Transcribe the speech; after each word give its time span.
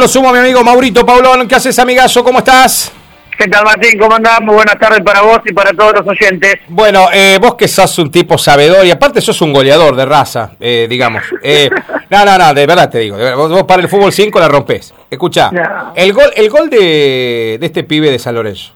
Lo 0.00 0.06
sumo 0.06 0.28
a 0.28 0.32
mi 0.32 0.38
amigo 0.38 0.62
Maurito 0.62 1.04
Paulón. 1.04 1.48
¿Qué 1.48 1.56
haces, 1.56 1.76
amigazo? 1.80 2.22
¿Cómo 2.22 2.38
estás? 2.38 2.92
¿Qué 3.36 3.48
tal, 3.48 3.64
Martín? 3.64 3.98
¿Cómo 3.98 4.14
andás? 4.14 4.40
Muy 4.42 4.54
buenas 4.54 4.78
tardes 4.78 5.00
para 5.00 5.22
vos 5.22 5.40
y 5.44 5.52
para 5.52 5.72
todos 5.72 5.92
los 5.94 6.06
oyentes. 6.06 6.54
Bueno, 6.68 7.08
eh, 7.12 7.36
vos 7.40 7.56
que 7.56 7.66
sos 7.66 7.98
un 7.98 8.08
tipo 8.08 8.38
sabedor 8.38 8.86
y 8.86 8.92
aparte 8.92 9.20
sos 9.20 9.42
un 9.42 9.52
goleador 9.52 9.96
de 9.96 10.06
raza, 10.06 10.52
eh, 10.60 10.86
digamos. 10.88 11.24
Eh, 11.42 11.68
no, 12.10 12.24
no, 12.24 12.38
no, 12.38 12.54
de 12.54 12.64
verdad 12.64 12.88
te 12.88 12.98
digo. 13.00 13.16
verdad, 13.16 13.34
vos, 13.34 13.50
vos 13.50 13.64
para 13.64 13.82
el 13.82 13.88
fútbol 13.88 14.12
5 14.12 14.38
la 14.38 14.46
rompés. 14.46 14.94
Escuchá, 15.10 15.50
No. 15.50 15.92
el 15.96 16.12
gol, 16.12 16.30
el 16.36 16.48
gol 16.48 16.70
de, 16.70 17.56
de 17.58 17.66
este 17.66 17.82
pibe 17.82 18.08
de 18.12 18.20
San 18.20 18.36
Lorenzo 18.36 18.70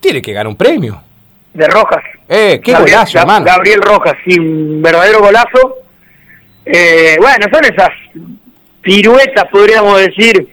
tiene 0.00 0.20
que 0.20 0.32
ganar 0.32 0.48
un 0.48 0.56
premio. 0.56 1.00
De 1.54 1.68
Rojas. 1.68 2.02
Eh, 2.28 2.60
qué 2.64 2.72
Gabriel, 2.72 2.96
golazo, 2.96 3.18
hermano. 3.20 3.44
Gabriel 3.46 3.80
Rojas, 3.80 4.14
sí, 4.26 4.36
un 4.40 4.82
verdadero 4.82 5.20
golazo. 5.20 5.76
Eh, 6.66 7.16
bueno, 7.20 7.46
son 7.52 7.64
esas 7.64 7.90
piruetas, 8.82 9.44
podríamos 9.50 9.98
decir, 10.00 10.48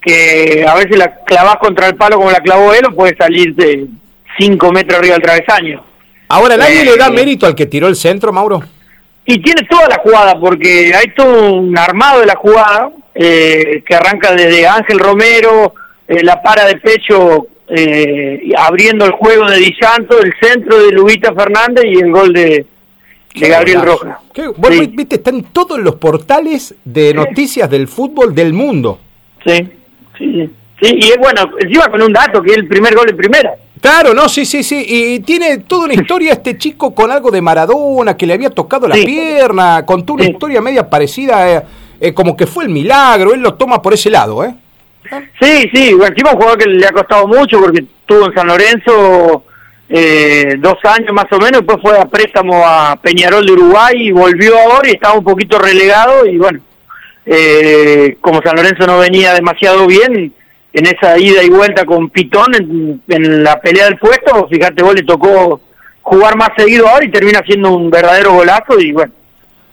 que 0.00 0.64
a 0.66 0.74
veces 0.74 0.96
la 0.96 1.14
clavás 1.24 1.56
contra 1.56 1.88
el 1.88 1.96
palo 1.96 2.16
como 2.16 2.30
la 2.30 2.40
clavó 2.40 2.72
él 2.72 2.86
o 2.86 2.94
puede 2.94 3.14
salir 3.16 3.54
de 3.54 3.86
5 4.38 4.72
metros 4.72 4.98
arriba 4.98 5.14
del 5.14 5.22
travesaño. 5.22 5.84
Ahora, 6.28 6.56
¿nadie 6.56 6.82
Eh, 6.82 6.84
le 6.84 6.96
da 6.96 7.10
mérito 7.10 7.46
al 7.46 7.54
que 7.54 7.66
tiró 7.66 7.88
el 7.88 7.96
centro, 7.96 8.32
Mauro? 8.32 8.62
Y 9.26 9.40
tiene 9.42 9.62
toda 9.68 9.88
la 9.88 9.98
jugada, 9.98 10.40
porque 10.40 10.92
hay 10.94 11.12
todo 11.14 11.54
un 11.54 11.76
armado 11.76 12.20
de 12.20 12.26
la 12.26 12.36
jugada, 12.36 12.90
eh, 13.14 13.82
que 13.86 13.94
arranca 13.94 14.32
desde 14.34 14.66
Ángel 14.66 14.98
Romero, 14.98 15.74
eh, 16.08 16.22
la 16.22 16.42
para 16.42 16.64
de 16.66 16.76
pecho 16.76 17.46
eh, 17.68 18.52
abriendo 18.56 19.04
el 19.04 19.12
juego 19.12 19.48
de 19.48 19.58
Di 19.58 19.72
Santo, 19.80 20.20
el 20.20 20.34
centro 20.40 20.84
de 20.84 20.90
Lubita 20.90 21.32
Fernández 21.32 21.84
y 21.84 22.00
el 22.00 22.10
gol 22.10 22.32
de, 22.32 22.66
de 23.34 23.48
Gabriel. 23.48 23.82
Rojas. 23.82 24.18
Qué- 24.32 24.50
Sí, 24.70 24.86
viste, 24.94 25.16
está 25.16 25.30
en 25.30 25.44
todos 25.44 25.78
los 25.78 25.96
portales 25.96 26.74
de 26.84 27.14
noticias 27.14 27.68
del 27.70 27.88
fútbol 27.88 28.34
del 28.34 28.52
mundo. 28.52 28.98
sí, 29.44 29.56
sí, 30.18 30.32
sí. 30.32 30.50
Sí, 30.82 30.94
y 30.98 31.08
es 31.10 31.18
bueno, 31.18 31.42
encima 31.58 31.88
con 31.90 32.00
un 32.00 32.10
dato, 32.10 32.40
que 32.42 32.52
es 32.52 32.56
el 32.56 32.66
primer 32.66 32.94
gol 32.94 33.10
en 33.10 33.14
primera. 33.16 33.52
Claro, 33.82 34.14
no, 34.14 34.30
sí, 34.30 34.46
sí, 34.46 34.62
sí. 34.62 34.82
Y 34.88 35.20
tiene 35.20 35.58
toda 35.58 35.84
una 35.84 35.92
historia 36.02 36.32
este 36.32 36.56
chico 36.56 36.94
con 36.94 37.10
algo 37.10 37.30
de 37.30 37.42
Maradona, 37.42 38.16
que 38.16 38.26
le 38.26 38.32
había 38.32 38.48
tocado 38.48 38.88
la 38.88 38.94
Sí. 38.94 39.04
pierna, 39.04 39.84
contó 39.84 40.14
una 40.14 40.24
historia 40.24 40.62
media 40.62 40.88
parecida, 40.88 41.52
eh, 41.54 41.62
eh, 42.00 42.14
como 42.14 42.34
que 42.34 42.46
fue 42.46 42.64
el 42.64 42.70
milagro, 42.70 43.34
él 43.34 43.40
lo 43.42 43.54
toma 43.54 43.82
por 43.82 43.92
ese 43.92 44.08
lado, 44.08 44.42
¿eh? 44.42 44.54
Sí, 45.38 45.68
sí, 45.74 45.92
bueno, 45.92 46.14
encima 46.14 46.30
un 46.30 46.36
jugador 46.36 46.58
que 46.58 46.70
le 46.70 46.86
ha 46.86 46.92
costado 46.92 47.26
mucho 47.28 47.60
porque 47.60 47.80
estuvo 47.80 48.26
en 48.28 48.32
San 48.34 48.46
Lorenzo 48.46 49.44
eh, 49.92 50.54
dos 50.58 50.76
años 50.84 51.12
más 51.12 51.26
o 51.32 51.38
menos, 51.38 51.62
después 51.62 51.78
fue 51.82 51.98
a 51.98 52.04
préstamo 52.06 52.62
a 52.64 52.96
Peñarol 53.02 53.44
de 53.44 53.52
Uruguay 53.52 53.94
y 53.96 54.10
volvió 54.12 54.56
ahora 54.56 54.88
y 54.88 54.92
estaba 54.92 55.14
un 55.18 55.24
poquito 55.24 55.58
relegado 55.58 56.24
y 56.26 56.38
bueno, 56.38 56.60
eh, 57.26 58.16
como 58.20 58.40
San 58.42 58.56
Lorenzo 58.56 58.86
no 58.86 58.98
venía 58.98 59.34
demasiado 59.34 59.86
bien, 59.86 60.32
en 60.72 60.86
esa 60.86 61.18
ida 61.18 61.42
y 61.42 61.50
vuelta 61.50 61.84
con 61.84 62.08
Pitón 62.10 62.54
en, 62.54 63.02
en 63.08 63.42
la 63.42 63.60
pelea 63.60 63.86
del 63.86 63.98
puesto, 63.98 64.46
fíjate 64.48 64.82
vos 64.82 64.94
le 64.94 65.02
tocó 65.02 65.60
jugar 66.02 66.36
más 66.36 66.50
seguido 66.56 66.88
ahora 66.88 67.04
y 67.04 67.10
termina 67.10 67.42
siendo 67.44 67.72
un 67.76 67.90
verdadero 67.90 68.32
golazo 68.34 68.78
y 68.78 68.92
bueno, 68.92 69.12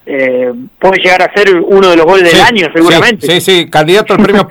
eh, 0.08 0.52
puede 0.80 0.98
llegar 1.02 1.22
a 1.22 1.32
ser 1.34 1.54
uno 1.56 1.90
de 1.90 1.98
los 1.98 2.06
goles 2.06 2.32
del 2.32 2.42
año 2.42 2.68
seguramente. 2.74 3.28
Sí, 3.28 3.40
sí, 3.42 3.60
sí, 3.64 3.70
candidato 3.70 4.14
al 4.16 4.24
premio 4.24 4.48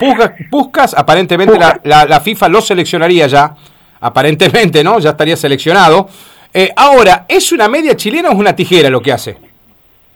Puskas, 0.49 0.93
aparentemente 0.97 1.57
la, 1.59 1.79
la- 1.83 2.05
la 2.05 2.21
FIFA 2.21 2.47
lo 2.47 2.61
seleccionaría 2.61 3.27
ya, 3.27 3.53
aparentemente, 4.01 4.83
¿no? 4.83 4.99
Ya 4.99 5.11
estaría 5.11 5.35
seleccionado. 5.35 6.09
Eh, 6.53 6.71
ahora, 6.75 7.25
¿es 7.27 7.51
una 7.51 7.67
media 7.67 7.95
chilena 7.95 8.29
o 8.29 8.33
es 8.33 8.37
una 8.39 8.55
tijera 8.55 8.89
lo 8.89 9.01
que 9.01 9.11
hace? 9.11 9.37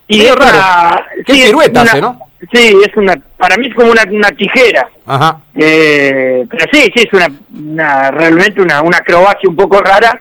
Y 0.07 0.21
es 0.21 0.35
raro. 0.35 0.57
una- 0.57 1.05
Qué 1.25 1.33
sí, 1.33 1.41
es 1.41 1.45
pirueta 1.47 1.81
una- 1.81 1.91
hace, 1.91 2.01
¿no? 2.01 2.19
Sí, 2.51 2.75
es 2.85 2.97
una, 2.97 3.15
para 3.37 3.55
mí 3.57 3.67
es 3.67 3.75
como 3.75 3.91
una, 3.91 4.03
una 4.11 4.29
tijera. 4.31 4.89
Ajá. 5.05 5.37
Eh, 5.55 6.43
pero 6.49 6.65
sí, 6.73 6.91
sí, 6.95 7.03
es 7.07 7.13
una, 7.13 7.27
una 7.53 8.09
realmente 8.11 8.61
una, 8.61 8.81
una 8.81 8.97
acrobacia 8.97 9.47
un 9.47 9.55
poco 9.55 9.79
rara 9.79 10.19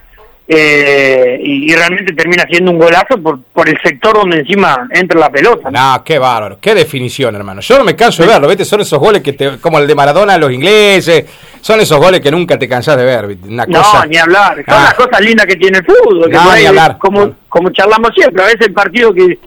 eh, 0.53 1.39
y, 1.43 1.71
y 1.73 1.77
realmente 1.77 2.13
termina 2.13 2.45
siendo 2.51 2.73
un 2.73 2.79
golazo 2.79 3.17
por, 3.23 3.41
por 3.53 3.69
el 3.69 3.79
sector 3.85 4.15
donde 4.15 4.39
encima 4.41 4.89
entra 4.91 5.21
la 5.21 5.31
pelota. 5.31 5.71
¿no? 5.71 5.95
No, 5.97 6.05
qué 6.05 6.19
bárbaro, 6.19 6.59
qué 6.61 6.75
definición, 6.75 7.37
hermano. 7.37 7.61
Yo 7.61 7.79
no 7.79 7.85
me 7.85 7.95
canso 7.95 8.23
de 8.25 8.29
verlo, 8.31 8.49
¿viste? 8.49 8.65
Son 8.65 8.81
esos 8.81 8.99
goles 8.99 9.23
que 9.23 9.33
te, 9.35 9.59
como 9.59 9.79
el 9.79 9.87
de 9.87 9.95
Maradona 9.95 10.35
a 10.35 10.39
los 10.39 10.51
ingleses, 10.53 11.25
son 11.61 11.79
esos 11.79 11.99
goles 11.99 12.21
que 12.21 12.33
nunca 12.33 12.59
te 12.59 12.69
cansás 12.69 12.97
de 12.97 13.05
ver, 13.05 13.37
No, 13.47 13.65
ni 14.09 14.17
hablar. 14.17 14.57
Son 14.57 14.65
Ah. 14.75 14.85
las 14.87 14.95
cosas 14.95 15.21
lindas 15.21 15.47
que 15.47 15.55
tiene 15.57 15.79
el 15.79 15.85
fútbol. 15.85 16.29
que 16.29 16.37
No, 16.37 16.43
por 16.43 16.53
ahí, 16.53 16.63
ni 16.63 16.67
hablar. 16.67 16.99
Como, 16.99 17.27
No. 17.27 17.35
como 17.49 17.71
charlamos 17.71 18.11
siempre, 18.17 18.43
a 18.43 18.47
veces 18.47 18.69
partidos 18.75 19.15
que, 19.15 19.39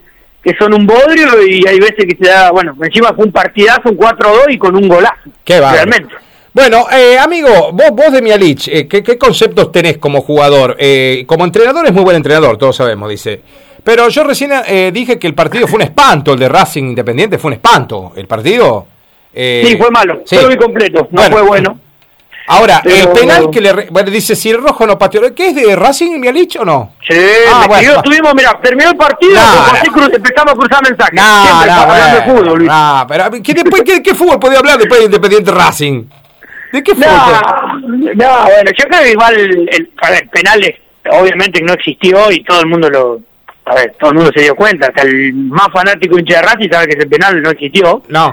que 0.42 0.54
son 0.58 0.72
un 0.72 0.86
bodrio 0.86 1.46
y 1.46 1.66
hay 1.66 1.78
veces 1.80 2.06
que 2.08 2.16
se 2.18 2.30
da, 2.30 2.50
bueno, 2.50 2.74
encima 2.82 3.12
fue 3.14 3.26
un 3.26 3.32
partidazo, 3.32 3.90
un 3.90 3.96
4-2 3.98 4.46
y 4.48 4.56
con 4.58 4.74
un 4.74 4.88
golazo. 4.88 5.20
Qué 5.44 5.60
bárbaro. 5.60 5.76
Realmente. 5.84 6.14
Bueno, 6.54 6.86
eh, 6.92 7.18
amigo, 7.18 7.72
vos, 7.72 7.90
vos 7.92 8.12
de 8.12 8.22
Mialich, 8.22 8.68
eh, 8.68 8.86
¿qué, 8.86 9.02
qué 9.02 9.18
conceptos 9.18 9.72
tenés 9.72 9.98
como 9.98 10.20
jugador? 10.22 10.76
Eh, 10.78 11.24
como 11.26 11.44
entrenador 11.44 11.84
es 11.86 11.92
muy 11.92 12.04
buen 12.04 12.16
entrenador, 12.16 12.56
todos 12.56 12.76
sabemos, 12.76 13.10
dice. 13.10 13.42
Pero 13.82 14.08
yo 14.08 14.22
recién 14.22 14.52
eh, 14.66 14.90
dije 14.94 15.18
que 15.18 15.26
el 15.26 15.34
partido 15.34 15.66
fue 15.66 15.76
un 15.76 15.82
espanto, 15.82 16.32
el 16.32 16.38
de 16.38 16.48
Racing 16.48 16.84
Independiente 16.84 17.38
fue 17.38 17.48
un 17.48 17.54
espanto. 17.54 18.12
El 18.16 18.26
partido... 18.28 18.86
eh, 19.34 19.64
Sí, 19.66 19.76
fue 19.76 19.90
malo. 19.90 20.22
sí. 20.24 20.36
Yo 20.36 20.42
lo 20.42 20.48
vi 20.48 20.56
completo. 20.56 21.08
No 21.10 21.20
Bueno. 21.20 21.36
fue 21.36 21.42
bueno. 21.46 21.78
Ahora, 22.46 22.82
el 22.84 23.08
penal 23.08 23.50
que 23.50 23.60
le... 23.60 23.72
Bueno, 23.90 24.10
dice, 24.10 24.36
si 24.36 24.50
el 24.50 24.58
rojo 24.62 24.86
no 24.86 24.96
pateó... 24.98 25.34
¿Qué 25.34 25.48
es 25.48 25.54
de 25.56 25.74
Racing 25.74 26.18
Mialich 26.20 26.56
o 26.56 26.64
no? 26.64 26.92
Sí, 27.08 27.16
Ah, 27.52 27.64
bueno, 27.66 28.00
tuvimos, 28.02 28.32
mira, 28.34 28.58
terminó 28.62 28.90
el 28.90 28.96
partido, 28.96 29.34
No. 29.34 29.92
Cruz 29.92 30.10
empezamos 30.14 30.52
a 30.52 30.56
cruzar 30.56 30.82
mensajes. 30.88 31.14
No, 31.20 31.42
Siempre 31.42 31.66
no, 31.66 31.72
estamos 31.72 31.94
hablando 31.94 32.16
de 32.16 32.22
bueno, 32.26 32.38
fútbol, 32.42 32.58
Luis. 32.58 32.70
no, 32.70 33.06
pero 33.08 33.30
¿qué, 33.42 33.54
después, 33.54 33.82
¿qué, 33.82 34.02
qué 34.02 34.14
fútbol 34.14 34.38
podía 34.38 34.58
hablar 34.60 34.78
después 34.78 35.00
de 35.00 35.06
Independiente 35.06 35.50
Racing? 35.50 36.04
¿De 36.74 36.82
qué 36.82 36.92
fútbol? 36.92 37.06
No, 37.06 38.14
no, 38.14 38.44
bueno, 38.46 38.70
yo 38.76 38.84
creo 38.88 39.02
que 39.04 39.12
igual, 39.12 39.34
el, 39.38 39.90
a 40.02 40.10
ver, 40.10 40.28
penales, 40.28 40.74
obviamente 41.08 41.60
que 41.60 41.64
no 41.64 41.72
existió 41.74 42.32
y 42.32 42.42
todo 42.42 42.60
el 42.62 42.66
mundo 42.66 42.90
lo, 42.90 43.20
a 43.66 43.74
ver, 43.76 43.94
todo 43.96 44.10
el 44.10 44.16
mundo 44.16 44.32
se 44.34 44.42
dio 44.42 44.56
cuenta, 44.56 44.88
hasta 44.88 45.02
el 45.02 45.32
más 45.34 45.68
fanático 45.72 46.18
hincha 46.18 46.36
de 46.40 46.42
Racing 46.42 46.68
sabe 46.72 46.88
que 46.88 46.98
ese 46.98 47.06
penal 47.06 47.40
no 47.40 47.50
existió, 47.50 48.02
No. 48.08 48.32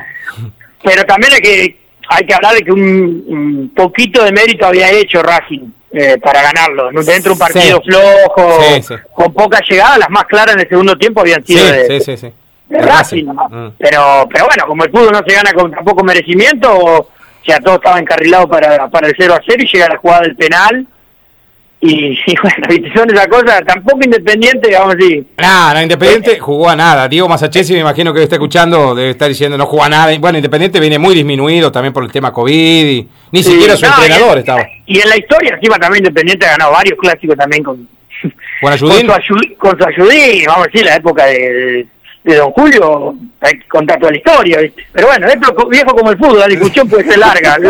pero 0.84 1.03
también 1.03 1.34
hay 1.34 1.40
que, 1.41 1.78
hay 2.09 2.25
que 2.25 2.34
hablar 2.34 2.56
de 2.56 2.62
que 2.63 2.72
un, 2.72 3.24
un 3.28 3.72
poquito 3.75 4.24
de 4.24 4.31
mérito 4.31 4.66
había 4.66 4.90
hecho 4.90 5.22
Racing 5.22 5.68
eh, 5.94 6.18
para 6.18 6.41
ganarlo, 6.41 6.90
dentro 7.03 7.22
de 7.24 7.34
un 7.34 7.38
partido 7.38 7.80
Sí. 7.85 7.91
flojo, 7.91 8.59
Sí, 8.63 8.81
sí. 8.81 8.94
con 9.13 9.31
poca 9.34 9.59
llegada, 9.69 10.00
las 10.00 10.09
más 10.09 10.24
claras 10.25 10.56
en 10.56 10.62
el 10.62 10.68
segundo 10.69 10.97
tiempo 10.97 11.22
habían 11.22 11.46
sido 11.46 11.63
de, 11.63 11.88
Racing, 12.00 12.31
Racing. 12.72 13.25
Mm. 13.25 13.72
pero 13.78 14.28
pero 14.31 14.46
bueno 14.46 14.66
como 14.66 14.84
el 14.85 14.90
fútbol 14.90 15.12
no 15.12 15.22
se 15.28 15.35
gana 15.35 15.53
con 15.53 15.69
tampoco 15.69 16.03
merecimiento 16.03 17.09
o 17.41 17.46
sea 17.46 17.59
todo 17.59 17.75
estaba 17.75 18.00
encarrilado 18.00 18.47
para, 18.47 18.88
para 18.90 19.07
el 19.07 19.16
0 19.18 19.34
a 19.34 19.41
0 19.46 19.63
y 19.63 19.68
llega 19.68 19.88
la 19.90 19.97
jugada 19.97 20.22
del 20.22 20.35
penal 20.35 20.85
y, 21.84 22.12
y 22.28 22.35
bueno 22.41 22.91
son 22.96 23.09
esas 23.09 23.28
cosas 23.28 23.62
tampoco 23.66 24.00
independiente 24.03 24.72
vamos 24.78 24.94
a 24.94 24.97
decir 24.97 25.25
No, 25.41 25.74
no, 25.74 25.81
Independiente 25.81 26.40
jugó 26.40 26.69
a 26.69 26.75
nada. 26.75 27.07
Diego 27.07 27.28
Masachesi, 27.28 27.74
me 27.74 27.80
imagino 27.80 28.13
que 28.13 28.22
está 28.22 28.35
escuchando, 28.35 28.94
debe 28.94 29.09
estar 29.12 29.28
diciendo 29.28 29.57
no 29.57 29.66
jugó 29.66 29.84
a 29.85 29.90
nada. 29.90 30.16
Bueno, 30.19 30.38
Independiente 30.38 30.80
viene 30.80 31.00
muy 31.00 31.16
disminuido 31.16 31.72
también 31.72 31.91
por 31.94 32.03
el 32.03 32.12
tema 32.12 32.31
COVID 32.31 32.85
y 32.85 33.07
ni 33.31 33.41
Sí, 33.44 33.51
siquiera 33.53 33.75
su 33.75 33.85
no, 33.88 33.94
entrenador 33.94 34.38
y, 34.38 34.40
estaba. 34.41 34.62
y 34.85 35.00
en 35.00 35.09
la 35.09 35.18
historia 35.18 35.56
encima 35.56 35.78
también 35.80 36.03
Independiente 36.06 36.46
ha 36.46 36.51
ganado 36.51 36.72
varios 36.74 37.00
clásicos 37.00 37.35
también 37.35 37.63
con 37.63 37.88
con 38.62 38.72
Ayudín. 38.74 39.07
su, 39.07 39.12
ayu- 39.34 39.57
con 39.57 39.75
su 39.80 39.84
ayudín, 39.88 40.46
vamos 40.46 40.68
a 40.68 40.69
decir, 40.69 40.85
la 40.85 40.96
época 40.97 41.25
de, 41.25 41.88
de 42.24 42.36
Don 42.36 42.52
Julio, 42.52 43.16
hay 43.42 43.54
que 43.59 43.68
contar 43.68 44.00
toda 44.00 44.12
la 44.12 44.18
historia, 44.18 44.59
¿viste? 44.59 44.86
Pero 44.92 45.08
bueno, 45.08 45.28
es 45.28 45.36
viejo 45.70 45.96
como 45.96 46.12
el 46.12 46.18
fútbol, 46.18 46.40
la 46.40 46.48
discusión 46.48 46.88
puede 46.88 47.04
ser 47.06 47.18
larga. 47.18 47.58
La, 47.59 47.70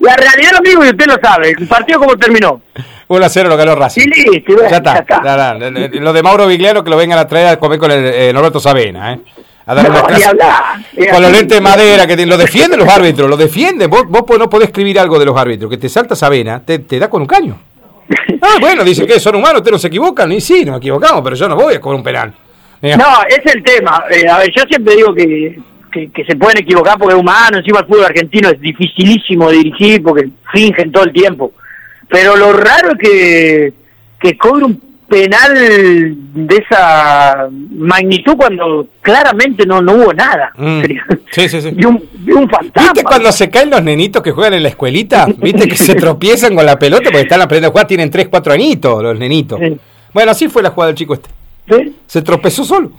la 0.00 0.16
realidad, 0.16 0.56
amigo, 0.58 0.84
y 0.84 0.88
usted 0.88 1.06
lo 1.06 1.16
sabe, 1.22 1.50
el 1.56 1.66
partido 1.68 2.00
como 2.00 2.16
terminó. 2.16 2.60
1 3.08 3.24
a 3.24 3.28
0 3.28 3.48
lo 3.48 3.56
ganó 3.56 3.74
Racing. 3.74 4.10
Sí, 4.12 4.24
listo, 4.30 4.54
bueno, 4.54 4.70
ya 4.70 4.76
está. 4.78 4.94
ya 4.94 5.00
está. 5.00 5.22
ya 5.24 5.52
está. 5.68 6.00
Lo 6.00 6.12
de 6.12 6.22
Mauro 6.22 6.46
Vigliano 6.46 6.82
que 6.82 6.90
lo 6.90 6.96
vengan 6.96 7.18
a 7.18 7.26
traer 7.28 7.46
a 7.48 7.56
comer 7.58 7.78
con 7.78 7.90
el 7.90 8.04
eh, 8.06 8.32
Norberto 8.32 8.58
Sabena, 8.58 9.12
¿eh? 9.12 9.20
A 9.66 9.74
dar 9.76 9.84
No, 9.84 9.90
una 9.90 10.02
clase- 10.08 10.24
hablar. 10.24 10.62
Con 11.12 11.22
los 11.22 11.30
lentes 11.30 11.56
de 11.56 11.60
madera 11.60 12.06
que 12.06 12.26
lo 12.26 12.36
defienden 12.36 12.80
los 12.80 12.88
árbitros, 12.88 13.30
lo 13.30 13.36
defienden. 13.36 13.88
Vos, 13.88 14.04
vos 14.08 14.24
no 14.38 14.50
podés 14.50 14.68
escribir 14.68 14.98
algo 14.98 15.18
de 15.20 15.26
los 15.26 15.36
árbitros, 15.36 15.70
que 15.70 15.76
te 15.76 15.88
salta 15.88 16.16
Sabena, 16.16 16.60
te, 16.64 16.80
te 16.80 16.98
da 16.98 17.08
con 17.08 17.22
un 17.22 17.28
caño. 17.28 17.56
Ah, 18.44 18.56
bueno, 18.60 18.82
dicen 18.82 19.06
que 19.06 19.20
son 19.20 19.36
humanos, 19.36 19.58
ustedes 19.58 19.72
no 19.74 19.78
se 19.78 19.86
equivocan. 19.86 20.32
Y 20.32 20.40
sí, 20.40 20.64
nos 20.64 20.78
equivocamos, 20.78 21.20
pero 21.22 21.36
yo 21.36 21.48
no 21.48 21.54
voy 21.54 21.74
a 21.76 21.80
cobrar 21.80 21.96
un 21.98 22.02
penal. 22.02 22.34
Mira. 22.82 22.96
No, 22.96 23.06
es 23.28 23.54
el 23.54 23.62
tema. 23.62 24.04
Eh, 24.10 24.28
a 24.28 24.38
ver, 24.38 24.50
yo 24.54 24.64
siempre 24.68 24.96
digo 24.96 25.14
que, 25.14 25.58
que, 25.90 26.10
que 26.10 26.24
se 26.24 26.36
pueden 26.36 26.58
equivocar 26.58 26.98
porque 26.98 27.14
es 27.14 27.20
humano, 27.20 27.58
encima 27.58 27.80
el 27.80 27.86
fútbol 27.86 28.06
argentino 28.06 28.50
es 28.50 28.60
dificilísimo 28.60 29.50
de 29.50 29.58
dirigir 29.58 30.02
porque 30.02 30.28
fingen 30.52 30.90
todo 30.90 31.04
el 31.04 31.12
tiempo. 31.12 31.52
Pero 32.08 32.36
lo 32.36 32.52
raro 32.52 32.92
es 32.92 32.98
que, 32.98 33.72
que 34.20 34.36
cobre 34.36 34.64
un 34.66 34.92
penal 35.08 35.54
de 35.54 36.56
esa 36.56 37.46
magnitud 37.70 38.34
cuando 38.34 38.88
claramente 39.02 39.66
no, 39.66 39.82
no 39.82 39.92
hubo 39.92 40.12
nada. 40.12 40.52
Mm. 40.56 40.82
Sí, 41.30 41.48
sí, 41.48 41.62
sí. 41.62 41.74
Y 41.76 41.84
un, 41.86 42.02
y 42.26 42.30
un 42.32 42.48
fantasma. 42.48 42.92
¿Viste 42.92 43.04
cuando 43.04 43.32
se 43.32 43.48
caen 43.48 43.70
los 43.70 43.82
nenitos 43.82 44.22
que 44.22 44.32
juegan 44.32 44.52
en 44.52 44.62
la 44.62 44.68
escuelita? 44.68 45.26
¿Viste 45.38 45.66
que 45.66 45.76
se 45.76 45.94
tropiezan 46.06 46.54
con 46.54 46.66
la 46.66 46.78
pelota 46.78 47.04
porque 47.04 47.22
están 47.22 47.40
aprendiendo 47.40 47.68
a 47.68 47.70
jugar? 47.70 47.86
Tienen 47.86 48.10
3, 48.10 48.28
4 48.28 48.52
añitos 48.52 49.02
los 49.02 49.18
nenitos. 49.18 49.58
Bueno, 50.12 50.30
así 50.32 50.48
fue 50.48 50.62
la 50.62 50.70
jugada 50.70 50.88
del 50.88 50.96
chico 50.96 51.14
este. 51.14 51.30
Se 52.06 52.22
tropezó 52.22 52.64
solo. 52.64 52.90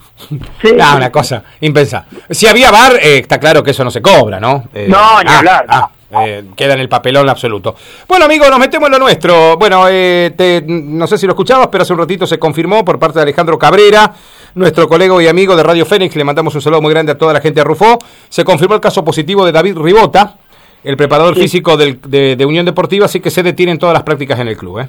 Sí. 0.61 0.71
una 0.71 1.11
cosa 1.11 1.43
impensable. 1.61 2.19
Si 2.29 2.47
había 2.47 2.71
bar, 2.71 2.95
eh, 3.01 3.19
está 3.19 3.39
claro 3.39 3.61
que 3.63 3.71
eso 3.71 3.83
no 3.83 3.91
se 3.91 4.01
cobra, 4.01 4.39
¿no? 4.39 4.65
Eh, 4.73 4.87
no, 4.89 5.21
ni 5.21 5.29
ah, 5.29 5.37
hablar. 5.37 5.65
Ah, 5.67 5.89
eh, 6.25 6.43
queda 6.55 6.73
en 6.73 6.79
el 6.79 6.89
papelón 6.89 7.27
absoluto. 7.27 7.75
Bueno, 8.07 8.25
amigos, 8.25 8.49
nos 8.49 8.59
metemos 8.59 8.87
en 8.87 8.91
lo 8.93 8.99
nuestro. 8.99 9.57
Bueno, 9.57 9.85
no 9.85 11.07
sé 11.07 11.17
si 11.17 11.25
lo 11.25 11.33
escuchabas, 11.33 11.67
pero 11.67 11.81
hace 11.81 11.93
un 11.93 11.99
ratito 11.99 12.25
se 12.25 12.39
confirmó 12.39 12.85
por 12.85 12.99
parte 12.99 13.19
de 13.19 13.23
Alejandro 13.23 13.57
Cabrera, 13.57 14.13
nuestro 14.55 14.87
colega 14.87 15.21
y 15.21 15.27
amigo 15.27 15.55
de 15.55 15.63
Radio 15.63 15.85
Fénix. 15.85 16.15
Le 16.15 16.23
mandamos 16.23 16.55
un 16.55 16.61
saludo 16.61 16.81
muy 16.81 16.93
grande 16.93 17.11
a 17.11 17.17
toda 17.17 17.33
la 17.33 17.41
gente 17.41 17.59
de 17.59 17.63
Rufó. 17.63 17.99
Se 18.29 18.43
confirmó 18.43 18.75
el 18.75 18.81
caso 18.81 19.03
positivo 19.03 19.45
de 19.45 19.51
David 19.51 19.77
Ribota, 19.77 20.35
el 20.83 20.97
preparador 20.97 21.35
físico 21.35 21.77
de, 21.77 22.45
Unión 22.45 22.65
Deportiva, 22.65 23.05
así 23.05 23.19
que 23.19 23.31
se 23.31 23.43
detienen 23.43 23.77
todas 23.77 23.93
las 23.93 24.03
prácticas 24.03 24.39
en 24.39 24.47
el 24.47 24.57
club. 24.57 24.79
¿eh? 24.79 24.87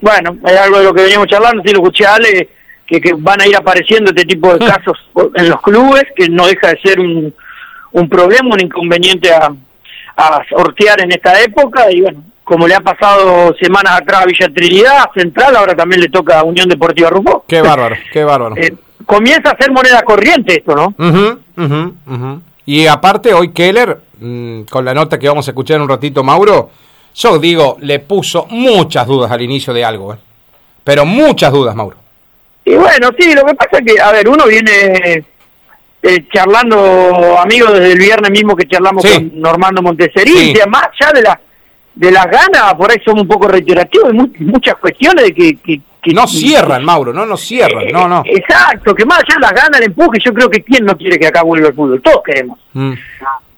Bueno, 0.00 0.36
hay 0.44 0.56
algo 0.56 0.78
de 0.78 0.84
lo 0.84 0.94
que 0.94 1.02
veníamos 1.02 1.26
charlando, 1.26 1.62
sí 1.64 1.72
lo 1.72 1.78
escuché 1.78 2.06
Ale, 2.06 2.48
que, 2.86 3.00
que 3.00 3.14
van 3.14 3.40
a 3.40 3.46
ir 3.46 3.56
apareciendo 3.56 4.10
este 4.10 4.24
tipo 4.24 4.56
de 4.56 4.66
casos 4.66 4.98
en 5.34 5.48
los 5.48 5.60
clubes, 5.62 6.04
que 6.14 6.28
no 6.28 6.46
deja 6.46 6.68
de 6.68 6.80
ser 6.80 7.00
un, 7.00 7.34
un 7.92 8.08
problema, 8.08 8.54
un 8.54 8.60
inconveniente 8.60 9.32
a, 9.32 9.52
a 10.16 10.42
sortear 10.48 11.00
en 11.00 11.12
esta 11.12 11.40
época, 11.42 11.90
y 11.90 12.00
bueno, 12.00 12.22
como 12.44 12.68
le 12.68 12.74
ha 12.76 12.80
pasado 12.80 13.54
semanas 13.60 14.00
atrás 14.00 14.22
a 14.22 14.26
Villa 14.26 14.48
Trinidad, 14.54 15.10
Central, 15.14 15.56
ahora 15.56 15.74
también 15.74 16.00
le 16.00 16.08
toca 16.08 16.38
a 16.38 16.44
Unión 16.44 16.68
Deportiva 16.68 17.10
Rufo. 17.10 17.44
Qué 17.48 17.60
bárbaro, 17.60 17.96
qué 18.12 18.22
bárbaro. 18.22 18.56
Eh, 18.56 18.72
comienza 19.04 19.50
a 19.50 19.56
ser 19.56 19.72
moneda 19.72 20.02
corriente 20.02 20.54
esto, 20.54 20.74
¿no? 20.74 20.94
Y 22.64 22.86
aparte, 22.86 23.32
hoy 23.34 23.52
Keller, 23.52 24.00
mm, 24.20 24.62
con 24.62 24.84
la 24.84 24.94
nota 24.94 25.18
que 25.18 25.28
vamos 25.28 25.46
a 25.48 25.50
escuchar 25.50 25.76
en 25.76 25.82
un 25.82 25.88
ratito, 25.88 26.22
Mauro, 26.22 26.70
yo 27.14 27.38
digo, 27.38 27.78
le 27.80 27.98
puso 27.98 28.46
muchas 28.50 29.06
dudas 29.06 29.30
al 29.30 29.42
inicio 29.42 29.72
de 29.72 29.84
algo, 29.84 30.14
¿eh? 30.14 30.18
pero 30.84 31.04
muchas 31.04 31.52
dudas, 31.52 31.74
Mauro. 31.74 31.96
Y 32.66 32.74
bueno, 32.74 33.10
sí, 33.16 33.32
lo 33.32 33.44
que 33.44 33.54
pasa 33.54 33.78
es 33.78 33.92
que, 33.92 34.00
a 34.00 34.10
ver, 34.10 34.28
uno 34.28 34.44
viene 34.46 35.24
eh, 36.02 36.24
charlando, 36.32 37.38
amigos, 37.38 37.72
desde 37.74 37.92
el 37.92 37.98
viernes 37.98 38.30
mismo 38.32 38.56
que 38.56 38.66
charlamos 38.66 39.04
con 39.04 39.40
Normando 39.40 39.82
Monteseri, 39.82 40.50
y 40.50 40.68
más 40.68 40.88
allá 41.00 41.12
de, 41.12 41.22
la, 41.22 41.40
de 41.94 42.10
las 42.10 42.26
ganas, 42.26 42.74
por 42.74 42.90
ahí 42.90 42.98
somos 43.04 43.22
un 43.22 43.28
poco 43.28 43.46
reiterativos, 43.46 44.10
hay 44.10 44.44
muchas 44.44 44.74
cuestiones 44.76 45.26
de 45.26 45.32
que, 45.32 45.56
que 45.62 45.80
no 46.12 46.26
cierran, 46.26 46.84
Mauro, 46.84 47.12
no 47.12 47.24
nos 47.24 47.40
cierran, 47.40 47.86
no, 47.92 48.08
no. 48.08 48.22
Exacto, 48.24 48.94
que 48.96 49.04
más 49.04 49.18
allá 49.18 49.34
de 49.36 49.40
las 49.40 49.52
ganas, 49.52 49.80
el 49.80 49.86
empuje, 49.86 50.18
yo 50.24 50.34
creo 50.34 50.50
que 50.50 50.62
quién 50.62 50.84
no 50.84 50.96
quiere 50.96 51.20
que 51.20 51.26
acá 51.28 51.42
vuelva 51.42 51.68
el 51.68 51.74
fútbol, 51.74 52.02
todos 52.02 52.22
queremos. 52.24 52.58
Mm. 52.72 52.92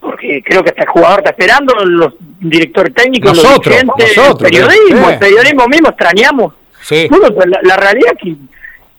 Porque 0.01 0.43
creo 0.45 0.63
que 0.63 0.71
hasta 0.71 0.83
el 0.83 0.89
jugador 0.89 1.21
está 1.21 1.31
esperando, 1.31 1.75
los 1.85 2.15
directores 2.41 2.95
técnicos, 2.95 3.37
los 3.37 3.61
dirigentes, 3.61 4.17
el 4.17 4.37
periodismo, 4.37 5.11
el 5.11 5.19
periodismo 5.19 5.67
mismo 5.67 5.89
extrañamos. 5.89 6.55
Sí. 6.83 7.07
Bueno, 7.11 7.35
pues 7.35 7.47
la, 7.63 7.77
realidad 7.77 8.13
es 8.15 8.23
que, 8.23 8.37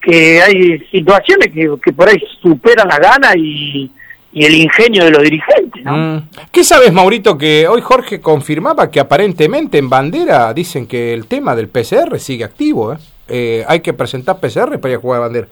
que 0.00 0.42
hay 0.42 0.78
situaciones 0.90 1.52
que, 1.52 1.70
que 1.82 1.92
por 1.92 2.08
ahí 2.08 2.22
superan 2.42 2.88
la 2.88 2.98
gana 2.98 3.32
y, 3.36 3.90
y 4.32 4.44
el 4.44 4.54
ingenio 4.54 5.04
de 5.04 5.10
los 5.10 5.22
dirigentes. 5.22 5.84
¿no? 5.84 5.96
Mm. 5.96 6.28
¿Qué 6.52 6.64
sabes, 6.64 6.92
Maurito, 6.92 7.36
que 7.36 7.66
hoy 7.68 7.80
Jorge 7.80 8.20
confirmaba 8.20 8.90
que 8.90 9.00
aparentemente 9.00 9.78
en 9.78 9.90
bandera 9.90 10.52
dicen 10.54 10.86
que 10.86 11.12
el 11.12 11.26
tema 11.26 11.56
del 11.56 11.68
PCR 11.68 12.18
sigue 12.18 12.44
activo? 12.44 12.92
¿eh? 12.92 12.98
Eh, 13.28 13.64
hay 13.66 13.80
que 13.80 13.92
presentar 13.92 14.40
PCR 14.40 14.78
para 14.78 14.92
ir 14.92 14.98
a 14.98 15.00
jugar 15.00 15.18
a 15.18 15.20
bandera. 15.22 15.48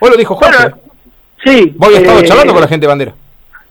Hoy 0.00 0.10
lo 0.10 0.16
dijo 0.16 0.34
Jorge. 0.34 0.74
sí. 1.44 1.72
Vos 1.76 1.88
habías 1.88 2.02
estado 2.02 2.20
eh, 2.20 2.24
charlando 2.24 2.52
con 2.52 2.62
la 2.62 2.68
gente 2.68 2.84
de 2.84 2.88
bandera. 2.88 3.14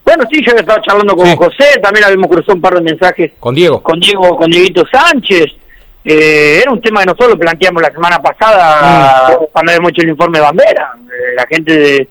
Bueno, 0.04 0.24
sí, 0.32 0.44
yo 0.44 0.52
había 0.52 0.62
estado 0.62 0.82
charlando 0.82 1.16
con 1.16 1.36
José, 1.36 1.80
también 1.82 2.06
habíamos 2.06 2.28
cruzado 2.30 2.56
un 2.56 2.62
par 2.62 2.74
de 2.74 2.82
mensajes. 2.82 3.34
Con 3.40 3.54
Diego. 3.54 3.82
Con 3.84 4.00
Diego, 4.00 4.36
con 4.36 4.50
Dieguito 4.50 4.84
Sánchez. 4.92 5.54
Eh, 6.04 6.60
era 6.62 6.72
un 6.72 6.82
tema 6.82 7.02
que 7.02 7.08
nosotros 7.08 7.38
planteamos 7.38 7.82
la 7.82 7.92
semana 7.92 8.20
pasada 8.20 9.30
mm. 9.30 9.46
cuando 9.52 9.72
habíamos 9.72 9.92
hecho 9.92 10.02
el 10.02 10.10
informe 10.10 10.40
de 10.40 10.44
bandera. 10.44 10.92
la 11.36 11.46
gente 11.48 11.78
de, 11.78 12.08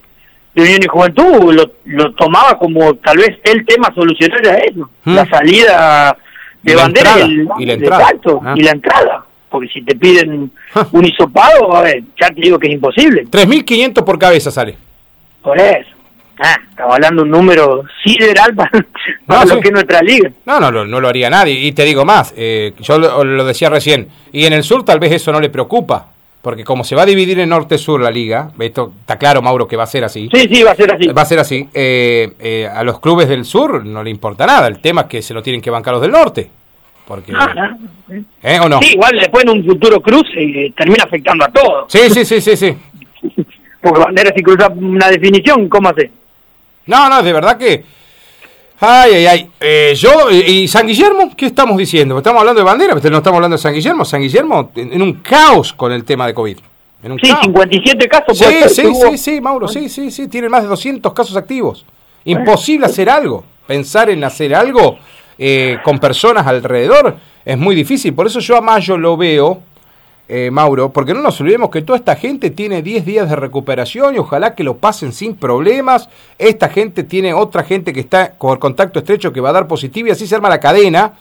Unión 0.53 0.79
y 0.83 0.87
Juventud 0.87 1.53
lo, 1.53 1.71
lo, 1.85 2.13
tomaba 2.13 2.57
como 2.57 2.95
tal 2.95 3.17
vez 3.17 3.37
el 3.43 3.65
tema 3.65 3.93
solucionar 3.93 4.45
a 4.47 4.57
eso. 4.57 4.89
Mm. 5.03 5.15
La 5.15 5.25
salida 5.25 6.17
de 6.61 6.75
bandera 6.75 7.19
y, 7.19 7.65
la 7.65 7.73
entrada. 7.73 8.07
Ah. 8.43 8.53
y 8.55 8.61
la 8.61 8.71
entrada 8.71 9.25
porque 9.51 9.67
si 9.67 9.81
te 9.81 9.95
piden 9.95 10.49
un 10.93 11.05
hisopado, 11.05 11.75
a 11.75 11.81
ver, 11.81 12.01
ya 12.19 12.29
te 12.29 12.41
digo 12.41 12.57
que 12.57 12.67
es 12.67 12.73
imposible. 12.73 13.25
3.500 13.25 14.05
por 14.05 14.17
cabeza 14.17 14.49
sale. 14.49 14.77
Por 15.43 15.59
eso. 15.59 15.90
Ah, 16.43 16.59
estamos 16.67 16.95
hablando 16.95 17.21
de 17.21 17.29
un 17.29 17.31
número 17.37 17.83
sideral 18.03 18.55
para, 18.55 18.71
lo 19.45 19.59
que 19.59 19.67
es 19.67 19.71
nuestra 19.71 20.01
liga. 20.01 20.31
No, 20.45 20.59
no, 20.59 20.71
no, 20.71 20.85
no 20.85 20.99
lo 20.99 21.07
haría 21.07 21.29
nadie. 21.29 21.53
Y 21.53 21.71
te 21.71 21.83
digo 21.83 22.03
más, 22.03 22.33
eh, 22.35 22.73
yo 22.79 22.97
lo, 22.97 23.45
decía 23.45 23.69
recién, 23.69 24.07
y 24.31 24.45
en 24.45 24.53
el 24.53 24.63
sur 24.63 24.83
tal 24.83 24.99
vez 24.99 25.11
eso 25.11 25.31
no 25.31 25.39
le 25.39 25.51
preocupa, 25.51 26.07
porque 26.41 26.63
como 26.63 26.83
se 26.83 26.95
va 26.95 27.03
a 27.03 27.05
dividir 27.05 27.39
en 27.39 27.49
norte-sur 27.49 28.01
la 28.01 28.09
liga, 28.09 28.51
esto 28.59 28.91
está 29.01 29.19
claro, 29.19 29.43
Mauro, 29.43 29.67
que 29.67 29.77
va 29.77 29.83
a 29.83 29.87
ser 29.87 30.03
así. 30.03 30.29
Sí, 30.33 30.47
sí, 30.51 30.63
va 30.63 30.71
a 30.71 30.75
ser 30.75 30.91
así. 30.91 31.07
Va 31.09 31.21
a 31.21 31.25
ser 31.25 31.37
así. 31.37 31.69
Eh, 31.75 32.31
eh, 32.39 32.67
a 32.67 32.83
los 32.83 32.99
clubes 32.99 33.29
del 33.29 33.45
sur 33.45 33.85
no 33.85 34.01
le 34.01 34.09
importa 34.09 34.47
nada, 34.47 34.67
el 34.67 34.79
tema 34.79 35.01
es 35.01 35.07
que 35.07 35.21
se 35.21 35.35
lo 35.35 35.43
tienen 35.43 35.61
que 35.61 35.69
bancar 35.69 35.93
los 35.93 36.01
del 36.01 36.11
norte. 36.11 36.49
Porque, 37.05 37.33
ah, 37.35 37.77
¿Eh 38.41 38.59
o 38.59 38.69
no? 38.69 38.79
Sí, 38.81 38.93
igual 38.93 39.11
después 39.19 39.43
en 39.43 39.49
un 39.51 39.65
futuro 39.65 40.01
cruce 40.01 40.41
eh, 40.41 40.73
termina 40.75 41.03
afectando 41.03 41.45
a 41.45 41.49
todos. 41.49 41.91
Sí, 41.91 41.99
sí, 42.09 42.25
sí, 42.25 42.41
sí, 42.41 42.57
sí. 42.57 42.75
Porque 43.81 43.99
bandera 43.99 44.31
si 44.35 44.41
cruza 44.41 44.69
una 44.69 45.09
definición, 45.09 45.67
¿cómo 45.67 45.89
hace? 45.89 46.09
No, 46.85 47.09
no, 47.09 47.21
de 47.21 47.33
verdad 47.33 47.57
que... 47.57 47.83
Ay, 48.83 49.13
ay, 49.13 49.25
ay. 49.27 49.51
Eh, 49.59 49.93
yo, 49.95 50.31
¿y 50.31 50.67
San 50.67 50.87
Guillermo? 50.87 51.31
¿Qué 51.37 51.45
estamos 51.45 51.77
diciendo? 51.77 52.17
Estamos 52.17 52.39
hablando 52.39 52.61
de 52.61 52.65
bandera, 52.65 52.95
pero 52.95 53.11
no 53.11 53.17
estamos 53.17 53.37
hablando 53.37 53.55
de 53.55 53.61
San 53.61 53.73
Guillermo. 53.73 54.03
San 54.03 54.21
Guillermo 54.21 54.71
en, 54.75 54.99
un 55.01 55.13
caos 55.21 55.71
con 55.73 55.91
el 55.91 56.03
tema 56.03 56.25
de 56.25 56.33
COVID. 56.33 56.57
En 57.03 57.11
un 57.11 57.19
sí, 57.19 57.31
57 57.43 58.07
casos. 58.07 58.37
Sí, 58.39 58.45
sí, 58.69 58.83
sí, 58.95 59.17
sí, 59.17 59.41
Mauro, 59.41 59.67
sí, 59.67 59.87
sí, 59.87 60.09
sí. 60.09 60.27
Tienen 60.27 60.49
más 60.49 60.63
de 60.63 60.69
200 60.69 61.13
casos 61.13 61.37
activos. 61.37 61.85
Imposible 62.25 62.87
hacer 62.87 63.07
algo. 63.09 63.43
Pensar 63.67 64.09
en 64.09 64.23
hacer 64.23 64.55
algo 64.55 64.97
eh, 65.37 65.77
con 65.83 65.99
personas 65.99 66.47
alrededor 66.47 67.17
es 67.45 67.57
muy 67.57 67.75
difícil. 67.75 68.15
Por 68.15 68.27
eso 68.27 68.39
yo 68.39 68.57
a 68.57 68.61
Mayo 68.61 68.97
lo 68.97 69.15
veo, 69.15 69.61
eh, 70.33 70.49
Mauro, 70.49 70.93
porque 70.93 71.13
no 71.13 71.21
nos 71.21 71.41
olvidemos 71.41 71.69
que 71.69 71.81
toda 71.81 71.99
esta 71.99 72.15
gente 72.15 72.51
tiene 72.51 72.81
10 72.81 73.05
días 73.05 73.29
de 73.29 73.35
recuperación 73.35 74.15
y 74.15 74.19
ojalá 74.19 74.55
que 74.55 74.63
lo 74.63 74.77
pasen 74.77 75.11
sin 75.11 75.35
problemas. 75.35 76.07
Esta 76.39 76.69
gente 76.69 77.03
tiene 77.03 77.33
otra 77.33 77.63
gente 77.63 77.91
que 77.91 77.99
está 77.99 78.37
con 78.37 78.57
contacto 78.57 78.99
estrecho 78.99 79.33
que 79.33 79.41
va 79.41 79.49
a 79.49 79.53
dar 79.53 79.67
positivo 79.67 80.07
y 80.07 80.11
así 80.11 80.25
se 80.25 80.35
arma 80.35 80.47
la 80.47 80.61
cadena. 80.61 81.13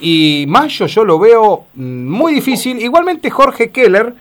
Y 0.00 0.46
Mayo 0.48 0.86
yo 0.86 1.04
lo 1.04 1.18
veo 1.18 1.66
mm, 1.74 2.08
muy 2.08 2.32
difícil. 2.32 2.80
Igualmente 2.80 3.30
Jorge 3.30 3.70
Keller. 3.70 4.14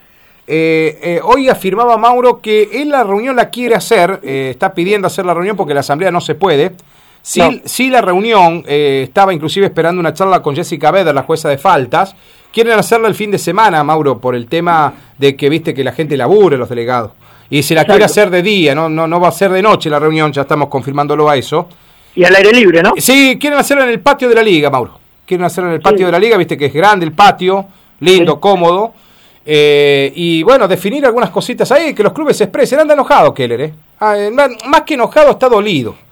Eh, 0.47 1.19
hoy 1.23 1.49
afirmaba 1.49 1.97
Mauro 1.97 2.39
que 2.39 2.69
él 2.73 2.89
la 2.89 3.03
reunión 3.03 3.35
la 3.35 3.49
quiere 3.49 3.73
hacer, 3.73 4.19
está 4.21 4.75
pidiendo 4.75 5.07
hacer 5.07 5.25
la 5.25 5.33
reunión 5.33 5.57
porque 5.57 5.73
la 5.73 5.79
asamblea 5.79 6.11
no 6.11 6.21
se 6.21 6.35
puede, 6.35 6.73
Sí, 7.25 7.89
la 7.89 8.01
reunión 8.01 8.63
eh, 8.67 9.01
estaba 9.07 9.33
inclusive 9.33 9.65
esperando 9.65 9.99
una 9.99 10.13
charla 10.13 10.43
con 10.43 10.55
Jessica 10.55 10.91
Beder, 10.91 11.15
la 11.15 11.24
jueza 11.24 11.50
de 11.50 11.57
faltas. 11.57 12.15
Quieren 12.55 12.79
hacerla 12.79 13.09
el 13.09 13.15
fin 13.15 13.31
de 13.31 13.38
semana, 13.38 13.83
Mauro, 13.83 14.17
por 14.17 14.33
el 14.33 14.47
tema 14.47 14.93
de 15.17 15.35
que 15.35 15.50
viste 15.50 15.74
que 15.74 15.83
la 15.83 15.91
gente 15.91 16.15
labure, 16.15 16.55
los 16.55 16.69
delegados. 16.69 17.12
Y 17.50 17.62
se 17.62 17.75
la 17.75 17.83
quiere 17.83 18.05
hacer 18.05 18.29
de 18.29 18.41
día, 18.41 18.74
¿no? 18.74 18.88
No, 18.88 19.07
no 19.07 19.19
va 19.19 19.27
a 19.27 19.33
ser 19.33 19.51
de 19.51 19.62
noche 19.62 19.89
la 19.89 20.00
reunión, 20.00 20.31
ya 20.31 20.43
estamos 20.43 20.69
confirmándolo 20.69 21.29
a 21.29 21.35
eso. 21.35 21.67
Y 22.15 22.24
al 22.24 22.33
aire 22.33 22.53
libre, 22.53 22.81
¿no? 22.81 22.93
Sí, 22.97 23.38
quieren 23.38 23.59
hacerla 23.59 23.83
en 23.83 23.89
el 23.89 24.00
patio 24.00 24.29
de 24.29 24.35
la 24.35 24.41
liga, 24.41 24.69
Mauro. 24.69 24.97
Quieren 25.25 25.43
hacerla 25.43 25.71
en 25.71 25.75
el 25.75 25.81
patio 25.81 26.05
de 26.05 26.13
la 26.13 26.17
liga, 26.17 26.38
viste 26.38 26.57
que 26.57 26.67
es 26.67 26.74
grande 26.74 27.05
el 27.05 27.12
patio, 27.12 27.65
lindo, 28.00 28.39
cómodo. 28.39 28.93
Eh, 29.45 30.13
y 30.15 30.41
bueno, 30.43 30.65
definir 30.65 31.05
algunas 31.05 31.31
cositas 31.31 31.69
ahí, 31.74 31.93
que 31.93 32.03
los 32.03 32.13
clubes 32.13 32.38
se 32.38 32.45
expresen. 32.45 32.79
Anda 32.79 32.93
enojado, 32.93 33.33
Keller, 33.33 33.59
¿eh? 33.59 33.74
Ah, 34.00 34.17
eh 34.17 34.31
más 34.31 34.81
que 34.83 34.93
enojado, 34.93 35.31
está 35.31 35.50
dolido 35.50 36.04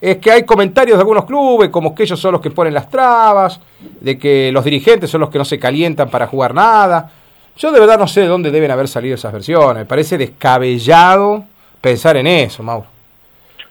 es 0.00 0.16
que 0.16 0.30
hay 0.30 0.44
comentarios 0.44 0.96
de 0.96 1.02
algunos 1.02 1.26
clubes 1.26 1.68
como 1.68 1.94
que 1.94 2.04
ellos 2.04 2.18
son 2.18 2.32
los 2.32 2.40
que 2.40 2.50
ponen 2.50 2.72
las 2.72 2.88
trabas, 2.88 3.60
de 4.00 4.18
que 4.18 4.50
los 4.52 4.64
dirigentes 4.64 5.10
son 5.10 5.20
los 5.20 5.30
que 5.30 5.38
no 5.38 5.44
se 5.44 5.58
calientan 5.58 6.08
para 6.08 6.26
jugar 6.26 6.54
nada. 6.54 7.10
Yo 7.56 7.70
de 7.72 7.80
verdad 7.80 7.98
no 7.98 8.08
sé 8.08 8.22
de 8.22 8.26
dónde 8.26 8.50
deben 8.50 8.70
haber 8.70 8.88
salido 8.88 9.16
esas 9.16 9.32
versiones. 9.32 9.76
Me 9.82 9.86
parece 9.86 10.16
descabellado 10.16 11.44
pensar 11.80 12.16
en 12.16 12.26
eso, 12.26 12.62
Mauro. 12.62 12.86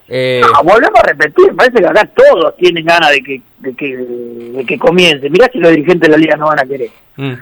Eh, 0.07 0.41
volvemos 0.63 0.99
a 0.99 1.07
repetir, 1.07 1.55
parece 1.55 1.79
que 1.79 1.87
acá 1.87 2.07
todos 2.15 2.55
tienen 2.57 2.83
ganas 2.83 3.11
de 3.11 3.21
que, 3.21 3.41
de 3.59 3.73
que, 3.73 3.97
de 3.97 4.65
que 4.65 4.77
comience. 4.77 5.29
Mirá 5.29 5.49
si 5.51 5.59
los 5.59 5.71
dirigentes 5.71 6.01
de 6.01 6.09
la 6.09 6.17
liga 6.17 6.35
no 6.35 6.47
van 6.47 6.59
a 6.59 6.65
querer. 6.65 6.89
Mm. 7.15 7.33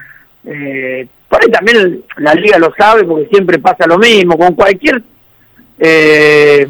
Eh, 0.45 1.07
por 1.27 1.41
ahí 1.41 1.51
también 1.51 2.03
la 2.17 2.33
liga 2.33 2.57
lo 2.57 2.73
sabe 2.73 3.03
porque 3.03 3.27
siempre 3.27 3.59
pasa 3.59 3.85
lo 3.85 3.97
mismo. 3.97 4.37
Con 4.37 4.53
cualquier 4.53 5.01
eh, 5.79 6.67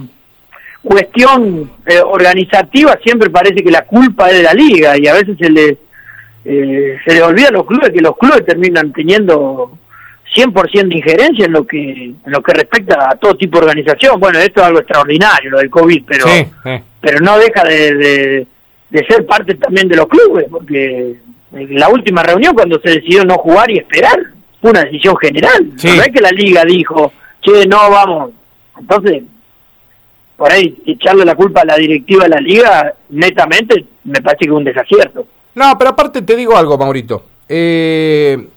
cuestión 0.84 1.72
eh, 1.86 2.00
organizativa 2.00 2.98
siempre 3.04 3.30
parece 3.30 3.64
que 3.64 3.72
la 3.72 3.84
culpa 3.86 4.30
es 4.30 4.38
de 4.38 4.44
la 4.44 4.54
liga 4.54 4.98
y 4.98 5.08
a 5.08 5.14
veces 5.14 5.38
se 5.38 5.50
le 5.50 5.78
eh, 6.46 6.98
se 7.06 7.14
le 7.14 7.22
olvida 7.22 7.50
a 7.50 7.52
los 7.52 7.66
clubes 7.66 7.90
que 7.90 8.00
los 8.00 8.18
clubes 8.18 8.46
terminan 8.46 8.94
teniendo 8.94 9.72
100% 10.34 10.88
de 10.88 10.96
injerencia 10.96 11.46
en 11.46 11.52
lo 11.52 11.66
que 11.66 11.80
en 11.80 12.16
lo 12.26 12.42
que 12.42 12.54
respecta 12.54 13.10
a 13.10 13.16
todo 13.16 13.36
tipo 13.36 13.60
de 13.60 13.66
organización. 13.66 14.20
Bueno, 14.20 14.40
esto 14.40 14.62
es 14.62 14.68
algo 14.68 14.80
extraordinario 14.80 15.52
lo 15.52 15.60
del 15.60 15.70
COVID, 15.70 16.04
pero 16.06 16.26
pero 17.02 17.20
no 17.20 17.38
deja 17.38 17.64
de, 17.64 18.46
de, 18.90 19.06
ser 19.08 19.26
parte 19.26 19.56
también 19.56 19.88
de 19.88 19.96
los 19.96 20.08
clubes, 20.08 20.46
porque 20.50 21.16
en 21.54 21.80
la 21.80 21.90
última 21.90 22.24
reunión 22.24 22.54
cuando 22.54 22.80
se 22.80 22.92
decidió 22.92 23.24
no 23.24 23.36
jugar 23.36 23.70
y 23.72 23.78
esperar 23.78 24.20
fue 24.62 24.72
una 24.72 24.84
decisión 24.84 25.16
general. 25.18 25.72
No 25.84 26.02
es 26.02 26.10
que 26.10 26.22
la 26.22 26.32
liga 26.32 26.64
dijo 26.66 27.12
che, 27.42 27.66
no, 27.68 27.90
vamos. 27.90 28.32
Entonces, 28.80 29.24
por 30.38 30.52
ahí, 30.52 30.78
echarle 30.86 31.26
la 31.26 31.36
culpa 31.36 31.62
a 31.62 31.66
la 31.66 31.76
directiva 31.76 32.24
de 32.24 32.30
la 32.30 32.40
liga, 32.40 32.94
netamente, 33.10 33.86
me 34.04 34.22
parece 34.22 34.46
que 34.46 34.52
es 34.52 34.56
un 34.56 34.64
desacierto. 34.64 35.26
No, 35.56 35.76
pero 35.78 35.90
aparte 35.90 36.22
te 36.22 36.36
digo 36.36 36.56
algo, 36.56 36.78
Maurito. 36.78 37.24
Eh, 37.50 38.48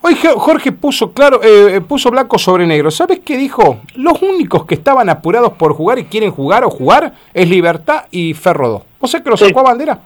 hoy 0.00 0.16
Jorge 0.36 0.72
puso 0.72 1.12
claro, 1.12 1.40
eh, 1.42 1.82
puso 1.82 2.10
blanco 2.10 2.38
sobre 2.38 2.66
negro. 2.66 2.90
¿Sabes 2.90 3.20
qué 3.20 3.36
dijo? 3.36 3.80
Los 3.96 4.22
únicos 4.22 4.64
que 4.64 4.74
estaban 4.74 5.10
apurados 5.10 5.52
por 5.52 5.74
jugar 5.74 5.98
y 5.98 6.04
quieren 6.04 6.30
jugar 6.30 6.64
o 6.64 6.70
jugar 6.70 7.12
es 7.34 7.48
Libertad 7.48 8.04
y 8.10 8.32
Ferro 8.32 8.86
¿O 8.98 9.06
sea 9.06 9.22
que 9.22 9.28
lo 9.28 9.36
sacó 9.36 9.60
a 9.60 9.64
bandera? 9.64 9.98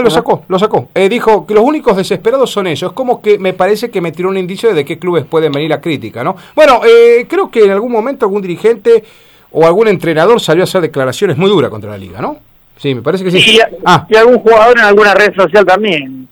Lo 0.00 0.10
sacó, 0.10 0.44
lo 0.48 0.58
sacó. 0.58 0.88
Eh, 0.94 1.08
dijo 1.08 1.46
que 1.46 1.54
los 1.54 1.64
únicos 1.64 1.96
desesperados 1.96 2.50
son 2.50 2.66
ellos. 2.66 2.90
Es 2.90 2.94
como 2.94 3.20
que 3.20 3.38
me 3.38 3.52
parece 3.52 3.90
que 3.90 4.00
me 4.00 4.12
tiró 4.12 4.30
un 4.30 4.38
indicio 4.38 4.72
de 4.72 4.84
qué 4.84 4.98
clubes 4.98 5.24
pueden 5.26 5.52
venir 5.52 5.72
a 5.72 5.80
crítica, 5.80 6.24
¿no? 6.24 6.36
Bueno, 6.54 6.80
eh, 6.86 7.26
creo 7.28 7.50
que 7.50 7.64
en 7.64 7.72
algún 7.72 7.92
momento 7.92 8.24
algún 8.24 8.40
dirigente 8.40 9.04
o 9.50 9.66
algún 9.66 9.88
entrenador 9.88 10.40
salió 10.40 10.62
a 10.62 10.64
hacer 10.64 10.80
declaraciones 10.80 11.36
muy 11.36 11.50
duras 11.50 11.70
contra 11.70 11.90
la 11.90 11.98
liga, 11.98 12.20
¿no? 12.20 12.38
Sí, 12.78 12.94
me 12.94 13.02
parece 13.02 13.24
que 13.24 13.30
sí. 13.30 13.38
Y, 13.38 13.58
ah. 13.84 14.06
y 14.08 14.16
algún 14.16 14.38
jugador 14.38 14.78
en 14.78 14.84
alguna 14.84 15.14
red 15.14 15.34
social 15.34 15.64
también. 15.66 16.26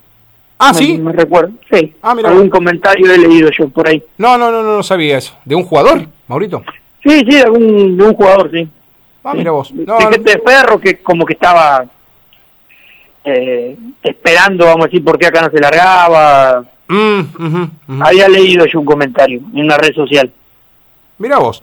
Ah, 0.58 0.74
sí. 0.74 0.98
Me 0.98 1.12
recuerdo, 1.12 1.52
sí. 1.72 1.94
Ah, 2.02 2.14
mira. 2.14 2.30
Algún 2.30 2.50
comentario 2.50 3.10
he 3.12 3.16
leído 3.16 3.50
yo 3.56 3.68
por 3.68 3.88
ahí. 3.88 4.02
No, 4.18 4.36
no, 4.36 4.50
no, 4.50 4.62
no, 4.62 4.82
sabía 4.82 5.18
eso. 5.18 5.34
¿De 5.44 5.54
un 5.54 5.64
jugador, 5.64 6.06
Maurito? 6.28 6.62
Sí, 7.02 7.20
sí, 7.20 7.24
de, 7.24 7.42
algún, 7.42 7.96
de 7.96 8.04
un 8.04 8.14
jugador, 8.14 8.50
sí. 8.50 8.68
Ah, 9.24 9.32
mira 9.34 9.52
vos. 9.52 9.72
No, 9.72 9.96
de 9.96 10.02
gente 10.04 10.30
de 10.32 10.38
perro 10.38 10.78
que 10.78 10.98
como 10.98 11.24
que 11.24 11.34
estaba 11.34 11.86
eh, 13.24 13.76
esperando, 14.02 14.64
vamos 14.66 14.84
a 14.84 14.88
decir, 14.88 15.04
por 15.04 15.18
qué 15.18 15.26
acá 15.26 15.42
no 15.42 15.50
se 15.50 15.60
largaba. 15.60 16.64
Mm, 16.88 18.00
Había 18.00 18.28
leído 18.28 18.66
yo 18.66 18.80
un 18.80 18.86
comentario 18.86 19.40
en 19.54 19.64
una 19.64 19.76
red 19.76 19.94
social. 19.94 20.30
Mira 21.18 21.38
vos. 21.38 21.62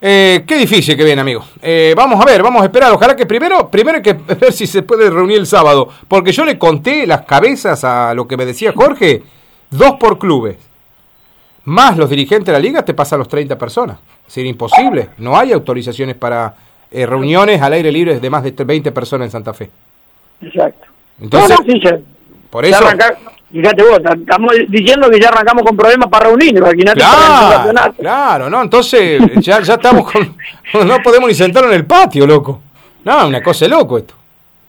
Eh, 0.00 0.44
qué 0.46 0.56
difícil 0.58 0.96
que 0.96 1.04
viene, 1.04 1.20
amigo. 1.22 1.44
Eh, 1.62 1.94
vamos 1.96 2.20
a 2.20 2.24
ver, 2.26 2.42
vamos 2.42 2.60
a 2.62 2.66
esperar. 2.66 2.92
Ojalá 2.92 3.16
que 3.16 3.24
primero, 3.24 3.70
primero 3.70 3.96
hay 3.96 4.02
que 4.02 4.12
ver 4.40 4.52
si 4.52 4.66
se 4.66 4.82
puede 4.82 5.08
reunir 5.08 5.38
el 5.38 5.46
sábado. 5.46 5.88
Porque 6.08 6.32
yo 6.32 6.44
le 6.44 6.58
conté 6.58 7.06
las 7.06 7.22
cabezas 7.22 7.82
a 7.84 8.12
lo 8.14 8.26
que 8.28 8.36
me 8.36 8.44
decía 8.44 8.72
Jorge. 8.74 9.22
Dos 9.70 9.92
por 9.98 10.18
clubes. 10.18 10.56
Más 11.64 11.96
los 11.96 12.10
dirigentes 12.10 12.46
de 12.46 12.52
la 12.52 12.58
liga 12.58 12.84
te 12.84 12.94
pasan 12.94 13.18
los 13.18 13.28
30 13.28 13.56
personas. 13.58 13.98
Sería 14.26 14.50
imposible. 14.50 15.08
No 15.18 15.36
hay 15.36 15.52
autorizaciones 15.52 16.16
para 16.16 16.54
reuniones 16.90 17.60
al 17.60 17.72
aire 17.72 17.90
libre 17.90 18.20
de 18.20 18.30
más 18.30 18.44
de 18.44 18.52
20 18.52 18.92
personas 18.92 19.26
en 19.26 19.30
Santa 19.32 19.52
Fe. 19.52 19.70
Exacto. 20.40 20.86
Entonces, 21.20 21.56
por 22.50 22.64
eso. 22.64 22.84
fíjate 23.52 23.82
vos, 23.82 24.00
estamos 24.18 24.54
diciendo 24.68 25.10
que 25.10 25.20
ya 25.20 25.28
arrancamos 25.28 25.64
con 25.64 25.76
problemas 25.76 26.08
para 26.08 26.26
reunir, 26.28 26.54
claro, 26.94 27.92
claro, 27.98 28.50
no, 28.50 28.62
entonces 28.62 29.20
ya, 29.36 29.60
ya 29.60 29.74
estamos 29.74 30.10
con. 30.10 30.36
No 30.86 30.98
podemos 31.02 31.28
ni 31.28 31.34
sentarnos 31.34 31.72
en 31.72 31.78
el 31.78 31.86
patio, 31.86 32.26
loco. 32.26 32.60
No, 33.04 33.28
una 33.28 33.42
cosa 33.42 33.64
de 33.64 33.68
loco 33.70 33.98
esto. 33.98 34.14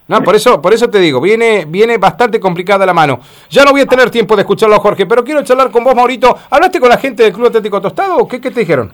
No, 0.07 0.23
por 0.23 0.35
eso, 0.35 0.61
por 0.61 0.73
eso 0.73 0.89
te 0.89 0.99
digo, 0.99 1.19
viene, 1.19 1.65
viene 1.67 1.97
bastante 1.97 2.39
complicada 2.39 2.85
la 2.85 2.93
mano. 2.93 3.19
Ya 3.49 3.65
no 3.65 3.71
voy 3.71 3.81
a 3.81 3.85
tener 3.85 4.09
tiempo 4.09 4.35
de 4.35 4.43
escucharlo 4.43 4.79
Jorge, 4.79 5.05
pero 5.05 5.23
quiero 5.23 5.43
charlar 5.43 5.69
con 5.69 5.83
vos, 5.83 5.93
Maurito. 5.93 6.37
¿Hablaste 6.49 6.79
con 6.79 6.89
la 6.89 6.97
gente 6.97 7.23
del 7.23 7.33
Club 7.33 7.47
Atlético 7.47 7.81
Tostado 7.81 8.17
o 8.17 8.27
qué, 8.27 8.39
qué 8.39 8.51
te 8.51 8.61
dijeron? 8.61 8.93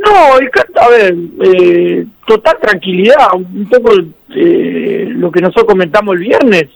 No, 0.00 0.34
a 0.80 0.88
ver, 0.88 1.14
eh, 1.42 2.06
total 2.26 2.58
tranquilidad, 2.60 3.34
un 3.34 3.68
poco 3.68 3.92
eh, 4.34 5.08
lo 5.10 5.30
que 5.30 5.42
nosotros 5.42 5.66
comentamos 5.66 6.14
el 6.14 6.20
viernes. 6.22 6.68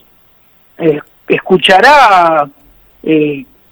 Eh, 0.77 0.99
escuchará 1.27 2.47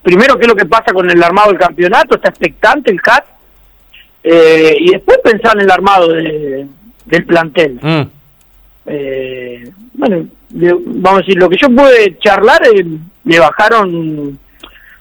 primero 0.01 0.37
qué 0.37 0.41
es 0.43 0.47
lo 0.47 0.55
que 0.55 0.65
pasa 0.65 0.91
con 0.91 1.09
el 1.09 1.21
armado 1.21 1.49
del 1.49 1.59
campeonato, 1.59 2.15
está 2.15 2.29
expectante 2.29 2.91
el 2.91 3.01
CAT, 3.01 3.25
y 4.23 4.91
después 4.91 5.19
pensar 5.23 5.55
en 5.55 5.61
el 5.61 5.71
armado 5.71 6.07
del 6.07 7.25
plantel. 7.27 7.79
Mm. 7.81 8.03
bueno, 9.93 10.25
vamos 10.49 11.19
a 11.19 11.21
decir, 11.21 11.37
lo 11.37 11.49
que 11.49 11.57
yo 11.57 11.67
pude 11.69 12.17
charlar, 12.19 12.61
le 13.23 13.39
bajaron, 13.39 14.39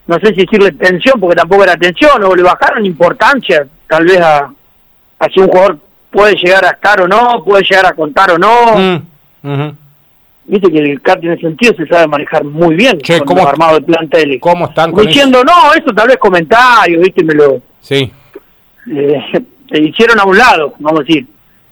no 0.07 0.19
sé 0.21 0.29
si 0.29 0.45
decirle 0.45 0.73
tensión, 0.73 1.21
porque 1.21 1.37
tampoco 1.37 1.65
era 1.65 1.77
tensión, 1.77 2.23
o 2.23 2.35
le 2.35 2.43
bajaron 2.43 2.85
importancia 2.85 3.67
tal 3.89 4.05
vez 4.05 4.21
a, 4.21 4.53
si 5.33 5.41
un 5.41 5.49
jugador 5.49 5.79
puede 6.11 6.35
llegar 6.35 6.65
a 6.65 6.71
estar 6.71 7.01
o 7.01 7.09
no, 7.09 7.43
puede 7.45 7.63
llegar 7.63 7.87
a 7.87 7.95
contar 7.95 8.33
o 8.33 8.39
no. 8.39 9.01
Mm, 9.43 9.71
Viste 10.45 10.73
que 10.73 10.79
el 10.79 11.01
CAR 11.01 11.19
en 11.23 11.33
ese 11.33 11.43
sentido 11.43 11.73
se 11.77 11.87
sabe 11.87 12.09
manejar 12.09 12.43
muy 12.45 12.75
bien 12.75 12.99
con 13.25 13.37
los 13.37 13.47
armados 13.47 13.79
de 13.79 13.87
planteles. 13.87 14.41
¿Cómo 14.41 14.67
están 14.67 14.93
Diciendo, 14.93 15.45
no, 15.45 15.73
eso 15.73 15.95
tal 15.95 16.09
vez 16.09 16.17
comentarios, 16.17 17.01
viste, 17.01 17.23
me 17.23 17.35
lo... 17.35 17.63
Sí. 17.81 18.13
se 18.85 19.81
hicieron 19.81 20.19
a 20.19 20.25
un 20.25 20.37
lado, 20.37 20.75
vamos 20.79 21.01
a 21.01 21.05
decir. 21.05 21.27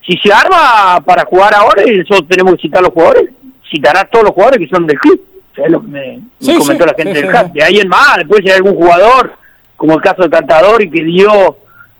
Si 0.07 0.17
se 0.19 0.33
arma 0.33 1.01
para 1.05 1.25
jugar 1.25 1.53
ahora, 1.55 1.83
y 1.85 2.01
eso 2.01 2.23
tenemos 2.29 2.55
que 2.55 2.63
citar 2.63 2.79
a 2.79 2.83
los 2.83 2.93
jugadores, 2.93 3.31
citará 3.71 4.01
a 4.01 4.05
todos 4.05 4.27
los 4.27 4.35
jugadores 4.35 4.61
que 4.61 4.75
son 4.75 4.87
del 4.87 4.99
club. 4.99 5.21
Es 5.57 5.71
lo 5.71 5.81
que 5.83 5.89
me, 5.89 6.21
comentó 6.59 6.87
la 6.87 6.95
gente 6.95 7.13
del 7.13 7.31
CAT. 7.31 7.53
De 7.53 7.63
ahí 7.63 7.81
en 7.81 7.89
más, 7.89 8.17
después 8.19 8.41
hay 8.45 8.53
algún 8.53 8.77
jugador, 8.77 9.35
como 9.77 9.95
el 9.95 10.01
caso 10.01 10.23
de 10.23 10.31
Cantador, 10.31 10.83
y 10.83 10.91
que 10.91 11.05
dio 11.05 11.59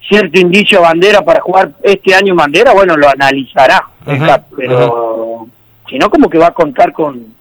cierto 0.09 0.41
indicio 0.41 0.79
a 0.79 0.89
Bandera 0.89 1.23
para 1.23 1.41
jugar 1.41 1.73
este 1.83 2.15
año 2.15 2.35
Bandera, 2.35 2.73
bueno, 2.73 2.97
lo 2.97 3.09
analizará, 3.09 3.85
pero 4.57 5.47
si 5.89 5.99
no, 5.99 6.11
como 6.11 6.29
que 6.29 6.39
va 6.39 6.49
a 6.49 6.55
contar 6.55 6.93
con, 6.93 7.35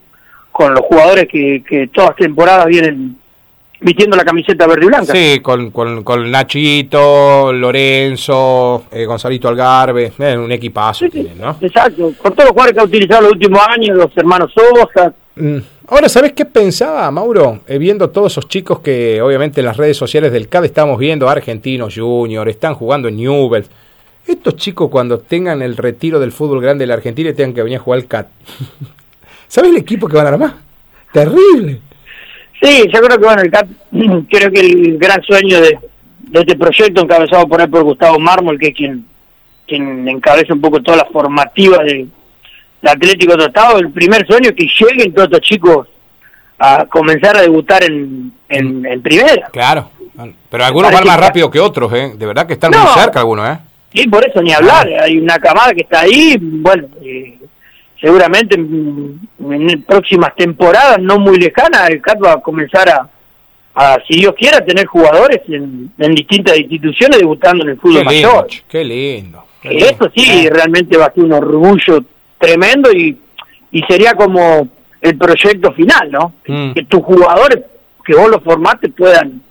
con 0.52 0.74
los 0.74 0.82
jugadores 0.82 1.28
que, 1.28 1.64
que 1.68 1.88
todas 1.88 2.16
temporadas 2.16 2.66
vienen 2.68 3.18
vistiendo 3.82 4.18
la 4.18 4.26
camiseta 4.26 4.68
verde 4.68 4.86
y 4.86 4.88
blanca. 4.88 5.14
Sí, 5.14 5.40
con, 5.42 5.72
con, 5.72 6.04
con 6.04 6.30
Nachito, 6.30 7.54
Lorenzo, 7.54 8.86
eh, 8.92 9.06
Gonzalito 9.06 9.48
Algarve, 9.48 10.12
eh, 10.20 10.38
un 10.38 10.52
equipazo 10.52 11.06
¿no? 11.38 11.58
Exacto, 11.62 12.12
con 12.18 12.34
todos 12.34 12.46
los 12.46 12.52
jugadores 12.52 12.74
que 12.74 12.80
ha 12.82 12.84
utilizado 12.84 13.22
los 13.24 13.32
últimos 13.34 13.62
años, 13.68 13.98
los 13.98 14.18
hermanos 14.18 14.54
Sosa. 14.54 15.14
Mm. 15.36 15.58
Ahora, 15.92 16.08
¿sabes 16.08 16.34
qué 16.34 16.46
pensaba, 16.46 17.10
Mauro? 17.10 17.62
Eh, 17.68 17.80
viendo 17.80 18.12
todos 18.12 18.34
esos 18.34 18.48
chicos 18.48 18.80
que 18.80 19.24
obviamente 19.24 19.62
en 19.62 19.66
las 19.66 19.76
redes 19.76 19.98
sociales 19.98 20.32
del 20.32 20.48
CAD 20.48 20.66
estamos 20.66 21.00
viendo, 21.00 21.28
Argentinos 21.28 21.96
Junior, 21.98 22.48
están 22.48 22.76
jugando 22.76 23.08
en 23.08 23.16
Newell's. 23.16 23.72
Estos 24.28 24.56
chicos 24.56 24.92
cuando 24.92 25.18
tengan 25.18 25.64
el 25.64 25.76
retiro 25.76 26.20
del 26.20 26.32
fútbol 26.32 26.62
grande 26.62 26.84
de 26.84 26.88
la 26.88 26.94
Argentina 26.94 27.32
y 27.32 27.34
tengan 27.34 27.56
que 27.56 27.64
venir 27.64 27.80
a 27.80 27.82
jugar 27.82 28.02
al 28.02 28.06
CAD. 28.06 28.26
¿Sabes 29.48 29.72
el 29.72 29.78
equipo 29.78 30.08
que 30.08 30.16
van 30.16 30.28
a 30.28 30.30
armar? 30.30 30.54
Terrible. 31.12 31.80
Sí, 32.62 32.84
yo 32.94 33.02
creo 33.02 33.18
que 33.18 33.26
bueno, 33.26 33.42
el 33.42 33.50
CAD, 33.50 33.66
creo 34.30 34.52
que 34.52 34.60
el 34.60 34.98
gran 35.00 35.24
sueño 35.24 35.60
de, 35.60 35.80
este 36.34 36.56
proyecto 36.56 37.02
encabezado 37.02 37.48
por 37.48 37.62
él 37.62 37.70
por 37.70 37.82
Gustavo 37.82 38.20
Mármol, 38.20 38.60
que 38.60 38.68
es 38.68 38.76
quien, 38.76 39.06
quien 39.66 40.08
encabeza 40.08 40.54
un 40.54 40.62
poco 40.62 40.84
toda 40.84 40.98
la 40.98 41.06
formativa 41.06 41.84
de 42.82 42.90
Atlético 42.90 43.38
Tostado, 43.38 43.80
el 43.80 43.92
primer 43.92 44.26
sueño 44.26 44.50
es 44.50 44.56
que 44.56 44.68
lleguen 44.80 45.14
todos 45.14 45.28
estos 45.28 45.42
chicos 45.42 45.88
a 46.58 46.86
comenzar 46.86 47.38
a 47.38 47.42
debutar 47.42 47.84
en, 47.84 48.34
en, 48.50 49.02
primera. 49.02 49.48
Claro, 49.52 49.90
pero 50.50 50.66
algunos 50.66 50.92
van 50.92 51.06
más 51.06 51.20
rápido 51.20 51.50
que 51.50 51.60
otros, 51.60 51.92
¿eh? 51.94 52.14
De 52.18 52.26
verdad 52.26 52.46
que 52.46 52.54
están 52.54 52.72
muy 52.72 52.88
cerca 52.96 53.20
algunos, 53.20 53.50
¿eh? 53.50 53.60
Sí, 53.94 54.08
por 54.08 54.28
eso 54.28 54.42
ni 54.42 54.54
hablar. 54.54 54.88
Hay 55.02 55.18
una 55.18 55.40
camada 55.40 55.74
que 55.74 55.82
está 55.82 56.02
ahí, 56.02 56.38
bueno, 56.40 56.88
eh, 57.02 57.38
seguramente 58.00 58.56
en, 58.56 59.84
próximas 59.88 60.36
temporadas, 60.36 61.00
no 61.00 61.18
muy 61.20 61.38
lejanas, 61.38 61.90
el 61.90 62.02
CAT 62.02 62.24
va 62.24 62.34
a 62.34 62.42
comenzar 62.42 62.90
a, 62.90 63.10
a 63.74 63.98
si 64.08 64.20
Dios 64.20 64.36
quiera, 64.36 64.64
tener 64.64 64.86
jugadores 64.86 65.40
en, 65.48 65.92
distintas 66.14 66.58
instituciones 66.58 67.20
debutando 67.20 67.64
en 67.64 67.72
el 67.72 67.80
fútbol 67.80 68.00
qué 68.00 68.06
mayor. 68.06 68.48
qué 68.68 68.84
lindo. 68.84 69.46
Esto 69.64 70.12
sí, 70.16 70.48
realmente 70.50 70.98
va 70.98 71.06
a 71.06 71.14
ser 71.14 71.24
un 71.24 71.34
orgullo 71.34 72.04
tremendo 72.40 72.92
y, 72.92 73.18
y 73.72 73.82
sería 73.84 74.14
como 74.14 74.68
el 75.02 75.18
proyecto 75.18 75.72
final, 75.74 76.12
¿no? 76.12 76.34
Mm. 76.48 76.74
Que 76.74 76.86
tus 76.86 77.04
jugadores, 77.04 77.60
que 78.04 78.16
vos 78.16 78.30
los 78.30 78.44
formates, 78.44 78.92
puedan 78.96 79.42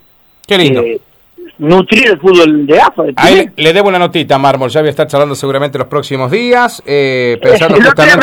eh, 0.48 1.00
nutrir 1.58 2.08
el 2.08 2.18
fútbol 2.18 2.66
de 2.66 2.80
AFA. 2.80 3.02
Ahí 3.16 3.50
le 3.56 3.72
debo 3.72 3.88
una 3.88 3.98
notita 3.98 4.38
Mármol, 4.38 4.70
ya 4.70 4.80
voy 4.80 4.88
a 4.88 4.90
estar 4.90 5.06
charlando 5.06 5.34
seguramente 5.34 5.78
los 5.78 5.88
próximos 5.88 6.30
días. 6.30 6.82
Eh, 6.86 7.38
pensando 7.40 7.76
el 7.80 7.86
otro 7.86 8.04
día 8.04 8.18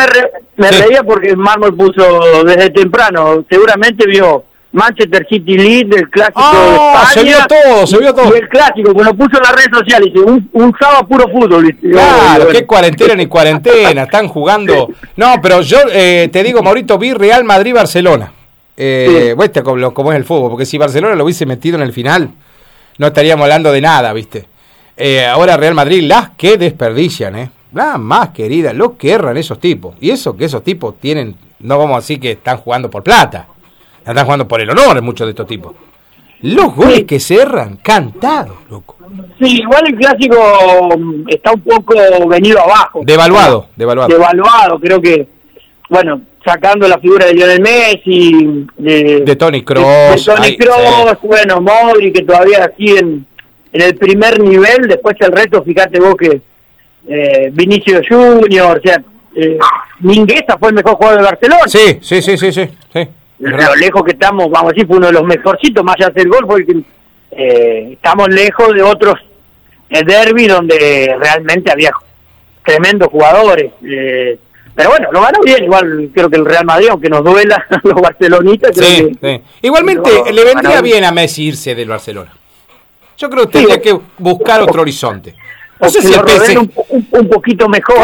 me, 0.57 0.71
reía 0.71 1.03
porque 1.03 1.35
Mármol 1.35 1.75
puso 1.75 2.43
desde 2.43 2.69
temprano, 2.69 3.45
seguramente 3.49 4.05
vio 4.07 4.43
Manchester 4.75 5.25
City 5.29 5.57
League, 5.57 5.89
el 5.95 6.09
clásico 6.09 6.41
de 6.41 6.75
España. 6.75 7.09
Se 7.13 7.23
vio 7.23 7.37
todo, 7.47 7.87
se 7.87 7.97
vio 7.97 8.13
todo. 8.13 8.35
Y 8.35 8.39
el 8.39 8.49
clásico, 8.49 8.93
cuando 8.93 9.13
puso 9.13 9.37
en 9.37 9.43
las 9.43 9.51
redes 9.53 9.69
sociales, 9.73 10.13
un, 10.15 10.49
un 10.51 10.73
sábado 10.77 11.07
puro 11.07 11.29
fútbol. 11.29 11.73
Claro, 11.81 12.47
qué 12.49 12.65
cuarentena 12.65 13.15
ni 13.15 13.27
cuarentena, 13.27 14.03
están 14.03 14.27
jugando. 14.27 14.89
No, 15.15 15.35
pero 15.41 15.61
yo 15.61 15.77
eh, 15.91 16.29
te 16.31 16.43
digo, 16.43 16.61
Maurito, 16.61 16.97
vi 16.97 17.13
Real 17.13 17.45
Madrid-Barcelona. 17.45 18.31
Eh, 18.77 19.33
sí. 19.39 19.61
como, 19.61 19.93
como, 19.93 20.11
es 20.11 20.17
el 20.17 20.25
fútbol, 20.25 20.49
porque 20.49 20.65
si 20.65 20.77
Barcelona 20.77 21.15
lo 21.15 21.23
hubiese 21.23 21.45
metido 21.45 21.77
en 21.77 21.83
el 21.83 21.93
final, 21.93 22.29
no 22.97 23.07
estaríamos 23.07 23.43
hablando 23.43 23.71
de 23.71 23.79
nada, 23.79 24.11
¿viste? 24.11 24.45
Eh, 24.97 25.25
ahora 25.25 25.55
Real 25.55 25.73
Madrid, 25.73 26.03
las 26.03 26.31
que 26.31 26.57
desperdician, 26.57 27.37
¿eh? 27.37 27.49
Las 27.71 27.97
más 27.97 28.29
queridas, 28.29 28.75
lo 28.75 28.97
que 28.97 29.11
erran 29.11 29.37
esos 29.37 29.59
tipos. 29.59 29.95
Y 30.01 30.09
eso 30.09 30.35
que 30.35 30.45
esos 30.45 30.63
tipos 30.63 30.99
tienen, 30.99 31.35
no 31.59 31.77
vamos 31.77 31.95
a 31.95 31.99
decir 31.99 32.19
que 32.19 32.31
están 32.31 32.57
jugando 32.57 32.89
por 32.89 33.03
plata 33.03 33.47
están 34.11 34.25
jugando 34.25 34.47
por 34.47 34.61
el 34.61 34.69
honor 34.69 35.01
muchos 35.01 35.27
de 35.27 35.31
estos 35.31 35.47
tipos. 35.47 35.73
Los 36.41 36.75
goles 36.75 37.05
que 37.05 37.19
cerran, 37.19 37.77
cantados, 37.77 38.57
loco. 38.69 38.97
Sí, 39.39 39.61
igual 39.61 39.83
el 39.87 39.95
clásico 39.95 40.95
mm, 40.97 41.29
está 41.29 41.53
un 41.53 41.61
poco 41.61 41.95
venido 42.27 42.59
abajo. 42.61 43.01
Devaluado, 43.03 43.69
devaluado. 43.75 44.09
Devaluado, 44.09 44.79
creo 44.79 45.01
que, 45.01 45.27
bueno, 45.89 46.21
sacando 46.45 46.87
la 46.87 46.99
figura 46.99 47.25
de 47.25 47.33
Lionel 47.33 47.61
Messi, 47.61 48.67
de, 48.77 49.21
de 49.21 49.35
Tony 49.35 49.63
Kroos, 49.63 50.25
de, 50.25 50.35
Tony 50.35 50.57
Kroos, 50.57 51.17
bueno, 51.23 51.61
Modri, 51.61 52.11
que 52.11 52.23
todavía 52.23 52.65
aquí 52.65 52.91
en, 52.91 53.25
en 53.73 53.81
el 53.81 53.95
primer 53.95 54.39
nivel, 54.39 54.87
después 54.87 55.15
el 55.21 55.31
resto, 55.31 55.63
fíjate 55.63 55.99
vos 55.99 56.15
que 56.15 56.41
eh, 57.07 57.49
Vinicio 57.53 58.01
Junior, 58.07 58.77
o 58.77 58.81
sea, 58.81 59.01
eh, 59.35 59.57
Mingueza 60.01 60.57
fue 60.59 60.69
el 60.69 60.75
mejor 60.75 60.95
jugador 60.95 61.19
de 61.19 61.25
Barcelona. 61.25 61.67
Sí, 61.67 61.97
sí, 62.01 62.21
sí, 62.21 62.37
sí, 62.37 62.51
sí. 62.51 62.69
sí 62.93 63.07
lo 63.39 63.75
lejos 63.75 64.03
que 64.03 64.11
estamos, 64.11 64.49
vamos 64.49 64.71
a 64.71 64.73
decir, 64.73 64.87
fue 64.87 64.97
uno 64.97 65.07
de 65.07 65.13
los 65.13 65.23
mejorcitos, 65.23 65.83
más 65.83 65.95
allá 65.99 66.09
del 66.09 66.29
gol, 66.29 66.45
porque 66.47 66.75
eh, 67.31 67.89
estamos 67.93 68.29
lejos 68.29 68.73
de 68.73 68.81
otros 68.81 69.15
el 69.89 70.01
eh, 70.01 70.05
derby 70.05 70.47
donde 70.47 71.15
realmente 71.19 71.71
había 71.71 71.91
tremendos 72.63 73.09
jugadores. 73.09 73.71
Eh, 73.83 74.39
pero 74.73 74.89
bueno, 74.89 75.11
lo 75.11 75.21
ganó 75.21 75.39
bien, 75.43 75.63
igual 75.63 76.09
creo 76.13 76.29
que 76.29 76.35
el 76.35 76.45
Real 76.45 76.65
Madrid, 76.65 76.87
aunque 76.89 77.09
nos 77.09 77.23
duela 77.23 77.65
los 77.83 78.01
barcelonistas. 78.01 78.75
Sí, 78.75 79.17
sí. 79.21 79.41
Igualmente 79.61 80.33
le 80.33 80.43
vendría 80.43 80.81
bien 80.81 81.03
a 81.05 81.11
Messi 81.11 81.43
irse 81.43 81.75
del 81.75 81.89
Barcelona. 81.89 82.31
Yo 83.17 83.29
creo 83.29 83.45
que 83.45 83.59
tendría 83.59 83.81
que 83.81 83.97
buscar 84.17 84.61
otro 84.61 84.81
horizonte. 84.81 85.35
No 85.79 85.89
sé 85.89 86.01
si 86.01 86.13
el 86.13 86.57
un, 86.57 86.71
un, 87.11 87.29
poquito 87.29 87.67
mejor. 87.67 87.97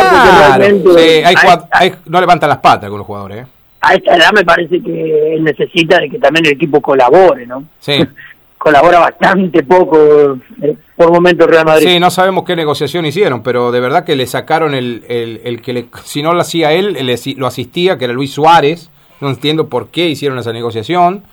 sí, 0.97 1.23
hay, 1.71 1.93
no 2.05 2.19
levantan 2.19 2.49
las 2.49 2.59
patas 2.59 2.89
con 2.89 2.97
los 2.97 3.07
jugadores. 3.07 3.43
¿eh? 3.43 3.47
A 3.81 3.95
esta 3.95 4.15
edad 4.15 4.31
me 4.33 4.45
parece 4.45 4.81
que 4.81 5.35
él 5.35 5.43
necesita 5.43 5.99
de 5.99 6.09
que 6.09 6.19
también 6.19 6.45
el 6.45 6.53
equipo 6.53 6.81
colabore, 6.81 7.45
¿no? 7.45 7.65
Sí. 7.79 7.93
Colabora 8.57 8.99
bastante 8.99 9.63
poco 9.63 10.37
eh, 10.61 10.75
por 10.95 11.11
momentos 11.11 11.47
Real 11.47 11.65
Madrid. 11.65 11.87
Sí, 11.87 11.99
no 11.99 12.11
sabemos 12.11 12.43
qué 12.45 12.55
negociación 12.55 13.07
hicieron, 13.07 13.41
pero 13.41 13.71
de 13.71 13.79
verdad 13.79 14.05
que 14.05 14.15
le 14.15 14.27
sacaron 14.27 14.75
el, 14.75 15.03
el, 15.09 15.41
el 15.43 15.63
que 15.63 15.73
le, 15.73 15.87
si 16.03 16.21
no 16.21 16.31
lo 16.33 16.41
hacía 16.41 16.71
él, 16.71 16.95
lo 17.37 17.47
asistía, 17.47 17.97
que 17.97 18.05
era 18.05 18.13
Luis 18.13 18.31
Suárez. 18.31 18.91
No 19.19 19.29
entiendo 19.29 19.67
por 19.67 19.87
qué 19.87 20.09
hicieron 20.09 20.37
esa 20.37 20.53
negociación 20.53 21.23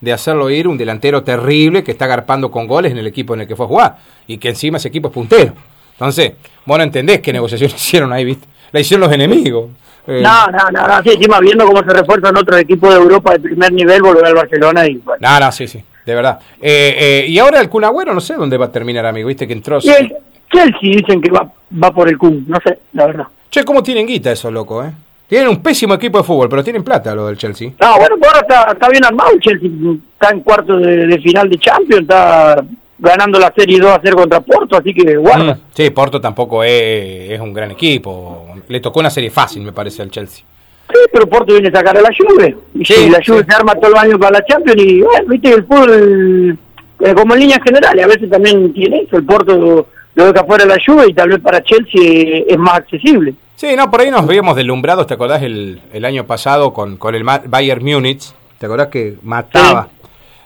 de 0.00 0.12
hacerlo 0.12 0.48
ir 0.48 0.68
un 0.68 0.78
delantero 0.78 1.24
terrible 1.24 1.82
que 1.82 1.90
está 1.90 2.04
agarpando 2.04 2.52
con 2.52 2.68
goles 2.68 2.92
en 2.92 2.98
el 2.98 3.06
equipo 3.08 3.34
en 3.34 3.40
el 3.40 3.48
que 3.48 3.56
fue 3.56 3.66
a 3.66 3.68
jugar 3.68 3.96
y 4.28 4.38
que 4.38 4.50
encima 4.50 4.76
ese 4.76 4.86
equipo 4.86 5.08
es 5.08 5.14
puntero. 5.14 5.54
Entonces, 5.92 6.34
vos 6.64 6.78
no 6.78 6.84
entendés 6.84 7.20
qué 7.20 7.32
negociación 7.32 7.70
hicieron 7.74 8.12
ahí, 8.12 8.24
¿viste? 8.24 8.46
La 8.70 8.78
hicieron 8.78 9.08
los 9.08 9.12
enemigos. 9.12 9.70
Eh, 10.06 10.22
no, 10.22 10.46
no, 10.46 10.70
no, 10.70 10.86
no, 10.86 11.02
sí, 11.02 11.10
encima 11.10 11.40
viendo 11.40 11.66
cómo 11.66 11.78
se 11.82 11.90
refuerzan 11.90 12.36
otros 12.36 12.60
equipos 12.60 12.90
de 12.90 13.00
Europa 13.00 13.32
de 13.32 13.40
primer 13.40 13.72
nivel, 13.72 14.02
volver 14.02 14.26
al 14.26 14.34
Barcelona 14.34 14.86
y 14.86 14.96
bueno. 14.96 15.18
No, 15.20 15.40
no, 15.40 15.52
sí, 15.52 15.66
sí, 15.66 15.82
de 16.04 16.14
verdad. 16.14 16.38
Eh, 16.60 16.96
eh, 16.98 17.24
y 17.28 17.38
ahora 17.38 17.60
el 17.60 17.68
Kun 17.68 17.84
Agüero, 17.84 18.14
no 18.14 18.20
sé 18.20 18.34
dónde 18.34 18.56
va 18.56 18.66
a 18.66 18.72
terminar, 18.72 19.04
amigo, 19.04 19.28
viste 19.28 19.46
que 19.46 19.52
entró... 19.52 19.78
Y 19.82 19.90
el 19.90 20.14
Chelsea 20.52 20.78
dicen 20.80 21.20
que 21.20 21.30
va, 21.30 21.50
va 21.82 21.90
por 21.92 22.08
el 22.08 22.16
Kun, 22.16 22.44
no 22.46 22.58
sé, 22.64 22.78
la 22.92 23.06
verdad. 23.06 23.26
Che, 23.50 23.64
¿cómo 23.64 23.82
tienen 23.82 24.06
guita 24.06 24.30
esos 24.30 24.52
locos, 24.52 24.86
eh? 24.86 24.92
Tienen 25.28 25.48
un 25.48 25.60
pésimo 25.60 25.94
equipo 25.94 26.18
de 26.18 26.24
fútbol, 26.24 26.48
pero 26.48 26.62
tienen 26.62 26.84
plata 26.84 27.12
lo 27.12 27.26
del 27.26 27.36
Chelsea. 27.36 27.72
No, 27.80 27.96
bueno, 27.98 28.14
ahora 28.24 28.40
está, 28.40 28.72
está 28.72 28.88
bien 28.88 29.04
armado 29.04 29.32
el 29.32 29.40
Chelsea, 29.40 29.68
está 30.12 30.32
en 30.32 30.40
cuarto 30.40 30.76
de, 30.76 31.08
de 31.08 31.18
final 31.18 31.50
de 31.50 31.58
Champions, 31.58 32.02
está 32.02 32.64
ganando 32.98 33.38
la 33.38 33.52
Serie 33.56 33.78
2 33.78 33.90
a 33.90 33.94
hacer 33.96 34.14
contra 34.14 34.40
Porto, 34.40 34.76
así 34.76 34.94
que 34.94 35.16
guarda. 35.16 35.54
Mm, 35.54 35.60
sí, 35.74 35.90
Porto 35.90 36.20
tampoco 36.20 36.64
es, 36.64 37.30
es, 37.30 37.40
un 37.40 37.52
gran 37.52 37.70
equipo. 37.70 38.46
Le 38.68 38.80
tocó 38.80 39.00
una 39.00 39.10
serie 39.10 39.30
fácil, 39.30 39.62
me 39.62 39.72
parece, 39.72 40.02
al 40.02 40.10
Chelsea. 40.10 40.44
Sí, 40.88 40.98
pero 41.12 41.28
Porto 41.28 41.52
viene 41.52 41.68
a 41.68 41.72
sacar 41.72 41.96
a 41.96 42.00
la 42.00 42.10
Juve. 42.16 42.56
Y 42.74 42.84
sí, 42.84 43.10
la 43.10 43.20
Juve 43.24 43.44
se 43.44 43.54
arma 43.54 43.74
todo 43.74 43.92
el 43.92 43.98
año 43.98 44.18
para 44.18 44.38
la 44.38 44.44
Champions 44.44 44.82
y, 44.82 45.02
bueno, 45.02 45.28
viste, 45.28 45.50
el 45.50 45.64
fútbol, 45.64 46.58
eh, 47.00 47.14
como 47.14 47.34
en 47.34 47.40
líneas 47.40 47.60
generales, 47.62 48.04
a 48.04 48.08
veces 48.08 48.30
también 48.30 48.72
tiene 48.72 49.02
eso. 49.02 49.16
El 49.16 49.24
Porto 49.24 49.86
lo 50.14 50.32
deja 50.32 50.44
fuera 50.44 50.64
la 50.64 50.78
Juve 50.84 51.08
y 51.08 51.14
tal 51.14 51.28
vez 51.28 51.40
para 51.40 51.62
Chelsea 51.62 52.44
es 52.48 52.58
más 52.58 52.74
accesible. 52.74 53.34
Sí, 53.56 53.74
no, 53.76 53.90
por 53.90 54.00
ahí 54.00 54.10
nos 54.10 54.22
habíamos 54.22 54.54
deslumbrados, 54.54 55.06
¿te 55.06 55.14
acordás 55.14 55.42
el, 55.42 55.80
el 55.92 56.04
año 56.04 56.26
pasado 56.26 56.72
con, 56.74 56.98
con 56.98 57.14
el 57.14 57.24
Bayern 57.24 57.84
Múnich? 57.84 58.32
¿Te 58.58 58.66
acordás 58.66 58.88
que 58.88 59.16
mataba? 59.22 59.88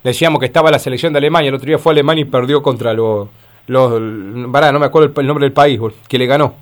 Decíamos 0.03 0.41
que 0.41 0.47
estaba 0.47 0.71
la 0.71 0.79
selección 0.79 1.13
de 1.13 1.19
Alemania, 1.19 1.49
el 1.49 1.55
otro 1.55 1.67
día 1.67 1.79
fue 1.79 1.93
Alemania 1.93 2.23
y 2.23 2.25
perdió 2.27 2.63
contra 2.63 2.93
los... 2.93 3.29
los 3.67 4.01
no 4.01 4.49
me 4.49 4.87
acuerdo 4.87 5.13
el, 5.21 5.27
nombre 5.27 5.45
del 5.45 5.53
país, 5.53 5.81
que 6.09 6.19
le 6.19 6.27
ganó. 6.27 6.55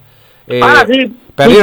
Eh, 0.51 0.61
ah, 0.63 0.83
sí, 0.91 1.13
perdió, 1.35 1.63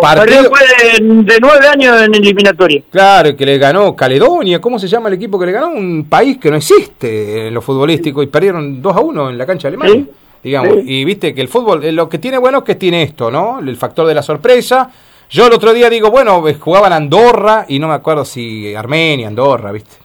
perdió 0.00 0.42
de, 0.42 1.38
nueve 1.40 1.66
años 1.66 2.00
en 2.00 2.14
eliminatoria. 2.14 2.80
Claro, 2.88 3.34
que 3.34 3.44
le 3.44 3.58
ganó 3.58 3.96
Caledonia, 3.96 4.60
¿cómo 4.60 4.78
se 4.78 4.86
llama 4.86 5.08
el 5.08 5.14
equipo 5.14 5.36
que 5.36 5.46
le 5.46 5.52
ganó? 5.52 5.68
Un 5.70 6.06
país 6.08 6.38
que 6.38 6.48
no 6.48 6.56
existe 6.56 7.48
en 7.48 7.54
lo 7.54 7.60
futbolístico 7.60 8.22
y 8.22 8.28
perdieron 8.28 8.80
2 8.80 8.96
a 8.96 9.00
1 9.00 9.30
en 9.30 9.38
la 9.38 9.46
cancha 9.46 9.66
alemana. 9.66 10.04
Digamos, 10.42 10.78
y 10.86 11.04
viste 11.04 11.34
que 11.34 11.40
el 11.42 11.48
fútbol, 11.48 11.84
eh, 11.84 11.92
lo 11.92 12.08
que 12.08 12.18
tiene 12.18 12.38
bueno 12.38 12.58
es 12.58 12.64
que 12.64 12.76
tiene 12.76 13.02
esto, 13.02 13.30
¿no? 13.30 13.58
El 13.58 13.76
factor 13.76 14.06
de 14.06 14.14
la 14.14 14.22
sorpresa. 14.22 14.90
Yo 15.28 15.48
el 15.48 15.52
otro 15.52 15.72
día 15.74 15.90
digo, 15.90 16.10
bueno, 16.10 16.42
jugaban 16.58 16.92
Andorra 16.92 17.66
y 17.68 17.78
no 17.78 17.88
me 17.88 17.94
acuerdo 17.94 18.24
si 18.24 18.74
Armenia, 18.74 19.28
Andorra, 19.28 19.70
¿viste? 19.70 19.96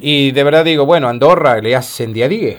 Y 0.00 0.30
de 0.32 0.44
verdad 0.44 0.64
digo, 0.64 0.86
bueno, 0.86 1.08
Andorra 1.08 1.60
le 1.60 1.74
hacen 1.74 2.12
día 2.12 2.28
10. 2.28 2.58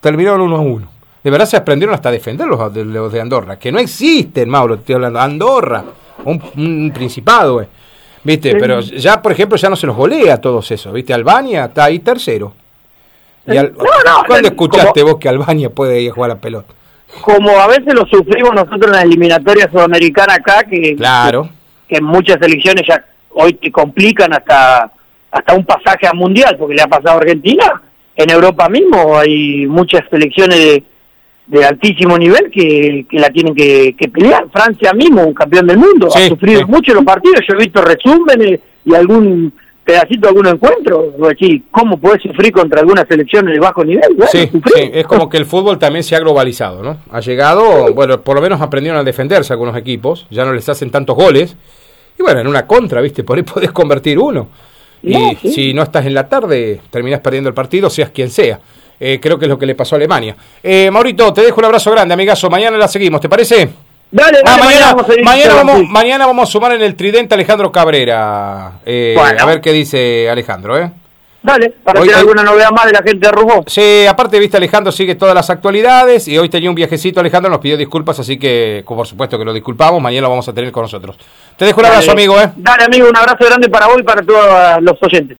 Terminaron 0.00 0.40
1 0.40 0.56
a 0.56 0.60
1. 0.60 0.88
De 1.22 1.30
verdad 1.30 1.46
se 1.46 1.56
aprendieron 1.56 1.94
hasta 1.94 2.08
a 2.08 2.12
defender 2.12 2.46
los, 2.46 2.74
los 2.74 3.12
de 3.12 3.20
Andorra, 3.20 3.58
que 3.58 3.70
no 3.70 3.78
existen, 3.78 4.48
Mauro, 4.48 4.74
estoy 4.74 4.94
hablando. 4.94 5.20
Andorra, 5.20 5.84
un, 6.24 6.90
principado, 6.94 7.60
eh. 7.60 7.68
¿viste? 8.24 8.56
Pero 8.56 8.80
ya, 8.80 9.20
por 9.20 9.32
ejemplo, 9.32 9.58
ya 9.58 9.68
no 9.68 9.76
se 9.76 9.86
los 9.86 9.96
golea 9.96 10.40
todos 10.40 10.70
esos, 10.70 10.92
¿viste? 10.92 11.12
Albania 11.12 11.66
está 11.66 11.84
ahí 11.84 11.98
tercero. 11.98 12.54
Y 13.46 13.56
eh, 13.56 13.72
¿Cuándo 14.26 14.48
escuchaste 14.48 15.02
vos 15.02 15.16
que 15.18 15.28
Albania 15.28 15.70
puede 15.70 16.00
ir 16.00 16.10
a 16.10 16.14
jugar 16.14 16.30
a 16.30 16.36
pelota? 16.36 16.72
Como 17.20 17.50
a 17.58 17.66
veces 17.66 17.92
lo 17.92 18.06
sufrimos 18.06 18.54
nosotros 18.54 18.86
en 18.86 18.92
la 18.92 19.02
eliminatoria 19.02 19.68
sudamericana 19.70 20.34
acá, 20.34 20.64
que, 20.64 20.94
claro. 20.96 21.48
que, 21.88 21.96
en 21.96 22.04
muchas 22.04 22.40
elecciones 22.40 22.84
ya 22.86 23.04
hoy 23.30 23.54
te 23.54 23.70
complican 23.70 24.32
hasta 24.32 24.90
hasta 25.30 25.54
un 25.54 25.64
pasaje 25.64 26.06
a 26.06 26.12
mundial, 26.12 26.56
porque 26.58 26.74
le 26.74 26.82
ha 26.82 26.86
pasado 26.86 27.18
a 27.18 27.20
Argentina. 27.20 27.80
En 28.16 28.30
Europa 28.30 28.68
mismo 28.68 29.16
hay 29.16 29.66
muchas 29.66 30.02
selecciones 30.10 30.82
de, 31.46 31.64
altísimo 31.64 32.18
nivel 32.18 32.50
que, 32.50 33.06
que 33.08 33.18
la 33.18 33.30
tienen 33.30 33.54
que, 33.54 33.94
pelear. 34.12 34.46
Francia 34.52 34.92
mismo, 34.92 35.24
un 35.24 35.34
campeón 35.34 35.66
del 35.66 35.78
mundo, 35.78 36.08
ha 36.14 36.28
sufrido 36.28 36.66
mucho 36.66 36.92
los 36.94 37.04
partidos. 37.04 37.40
Yo 37.48 37.54
he 37.54 37.58
visto 37.58 37.80
resúmenes 37.82 38.60
y 38.84 38.94
algún 38.94 39.52
pedacito, 39.84 40.28
algún 40.28 40.46
encuentro. 40.46 41.14
¿Cómo 41.70 41.98
puede 41.98 42.20
sufrir 42.20 42.52
contra 42.52 42.80
algunas 42.80 43.06
selecciones 43.08 43.54
de 43.54 43.60
bajo 43.60 43.84
nivel? 43.84 44.16
sí, 44.30 44.50
es 44.74 45.06
como 45.06 45.28
que 45.28 45.36
el 45.36 45.46
fútbol 45.46 45.78
también 45.78 46.04
se 46.04 46.14
ha 46.16 46.20
globalizado, 46.20 46.82
¿no? 46.82 46.98
Ha 47.10 47.20
llegado, 47.20 47.92
bueno, 47.94 48.20
por 48.22 48.36
lo 48.36 48.42
menos 48.42 48.60
aprendieron 48.60 49.00
a 49.00 49.04
defenderse 49.04 49.52
algunos 49.52 49.76
equipos, 49.76 50.26
ya 50.30 50.44
no 50.44 50.52
les 50.52 50.68
hacen 50.68 50.90
tantos 50.90 51.16
goles. 51.16 51.56
Y 52.18 52.22
bueno, 52.22 52.40
en 52.40 52.46
una 52.46 52.66
contra, 52.66 53.00
¿viste? 53.00 53.24
Por 53.24 53.38
ahí 53.38 53.42
podés 53.54 53.72
convertir 53.72 54.18
uno. 54.18 54.48
Y 55.02 55.36
si 55.50 55.72
no 55.74 55.82
estás 55.82 56.06
en 56.06 56.14
la 56.14 56.28
tarde, 56.28 56.80
terminás 56.90 57.20
perdiendo 57.20 57.48
el 57.48 57.54
partido, 57.54 57.88
seas 57.88 58.10
quien 58.10 58.30
sea. 58.30 58.58
Eh, 58.98 59.18
creo 59.20 59.38
que 59.38 59.46
es 59.46 59.48
lo 59.48 59.58
que 59.58 59.64
le 59.66 59.74
pasó 59.74 59.94
a 59.94 59.98
Alemania. 59.98 60.36
Eh, 60.62 60.90
Maurito, 60.90 61.32
te 61.32 61.40
dejo 61.40 61.58
un 61.60 61.64
abrazo 61.64 61.90
grande, 61.90 62.12
amigazo. 62.12 62.50
Mañana 62.50 62.76
la 62.76 62.86
seguimos, 62.86 63.20
¿te 63.20 63.28
parece? 63.30 63.70
Dale, 64.10 64.38
ah, 64.44 64.56
mañana, 64.58 64.96
mañana, 65.22 65.54
vamos, 65.54 65.88
mañana, 65.88 66.26
vamos, 66.26 66.48
a 66.48 66.52
sumar 66.52 66.72
en 66.72 66.82
el 66.82 66.96
tridente 66.96 67.32
Alejandro 67.34 67.70
Cabrera. 67.70 68.72
Eh, 68.84 69.16
A 69.16 69.44
ver 69.46 69.60
qué 69.60 69.72
dice 69.72 70.28
Alejandro, 70.28 70.76
¿eh? 70.76 70.90
Dale, 71.42 71.70
para 71.82 72.02
que 72.02 72.12
alguna 72.12 72.42
novedad 72.42 72.70
más 72.70 72.84
de 72.86 72.92
la 72.92 73.02
gente 73.02 73.26
de 73.26 73.32
Rubó. 73.32 73.64
Sí, 73.66 74.04
aparte, 74.06 74.38
viste, 74.38 74.58
Alejandro 74.58 74.92
sigue 74.92 75.14
todas 75.14 75.34
las 75.34 75.48
actualidades 75.48 76.28
y 76.28 76.36
hoy 76.36 76.50
tenía 76.50 76.68
un 76.68 76.76
viajecito, 76.76 77.20
Alejandro 77.20 77.50
nos 77.50 77.60
pidió 77.60 77.78
disculpas, 77.78 78.18
así 78.18 78.38
que 78.38 78.84
por 78.86 79.06
supuesto 79.06 79.38
que 79.38 79.44
lo 79.44 79.52
disculpamos, 79.54 80.02
mañana 80.02 80.22
lo 80.22 80.30
vamos 80.30 80.48
a 80.48 80.52
tener 80.52 80.70
con 80.70 80.82
nosotros. 80.82 81.16
Te 81.56 81.64
dejo 81.64 81.80
un 81.80 81.86
abrazo, 81.86 82.12
amigo. 82.12 82.38
¿eh? 82.38 82.50
Dale, 82.56 82.84
amigo, 82.84 83.08
un 83.08 83.16
abrazo 83.16 83.44
grande 83.46 83.68
para 83.70 83.86
vos 83.86 83.96
y 83.98 84.02
para 84.02 84.22
todos 84.22 84.82
los 84.82 84.96
oyentes. 85.02 85.28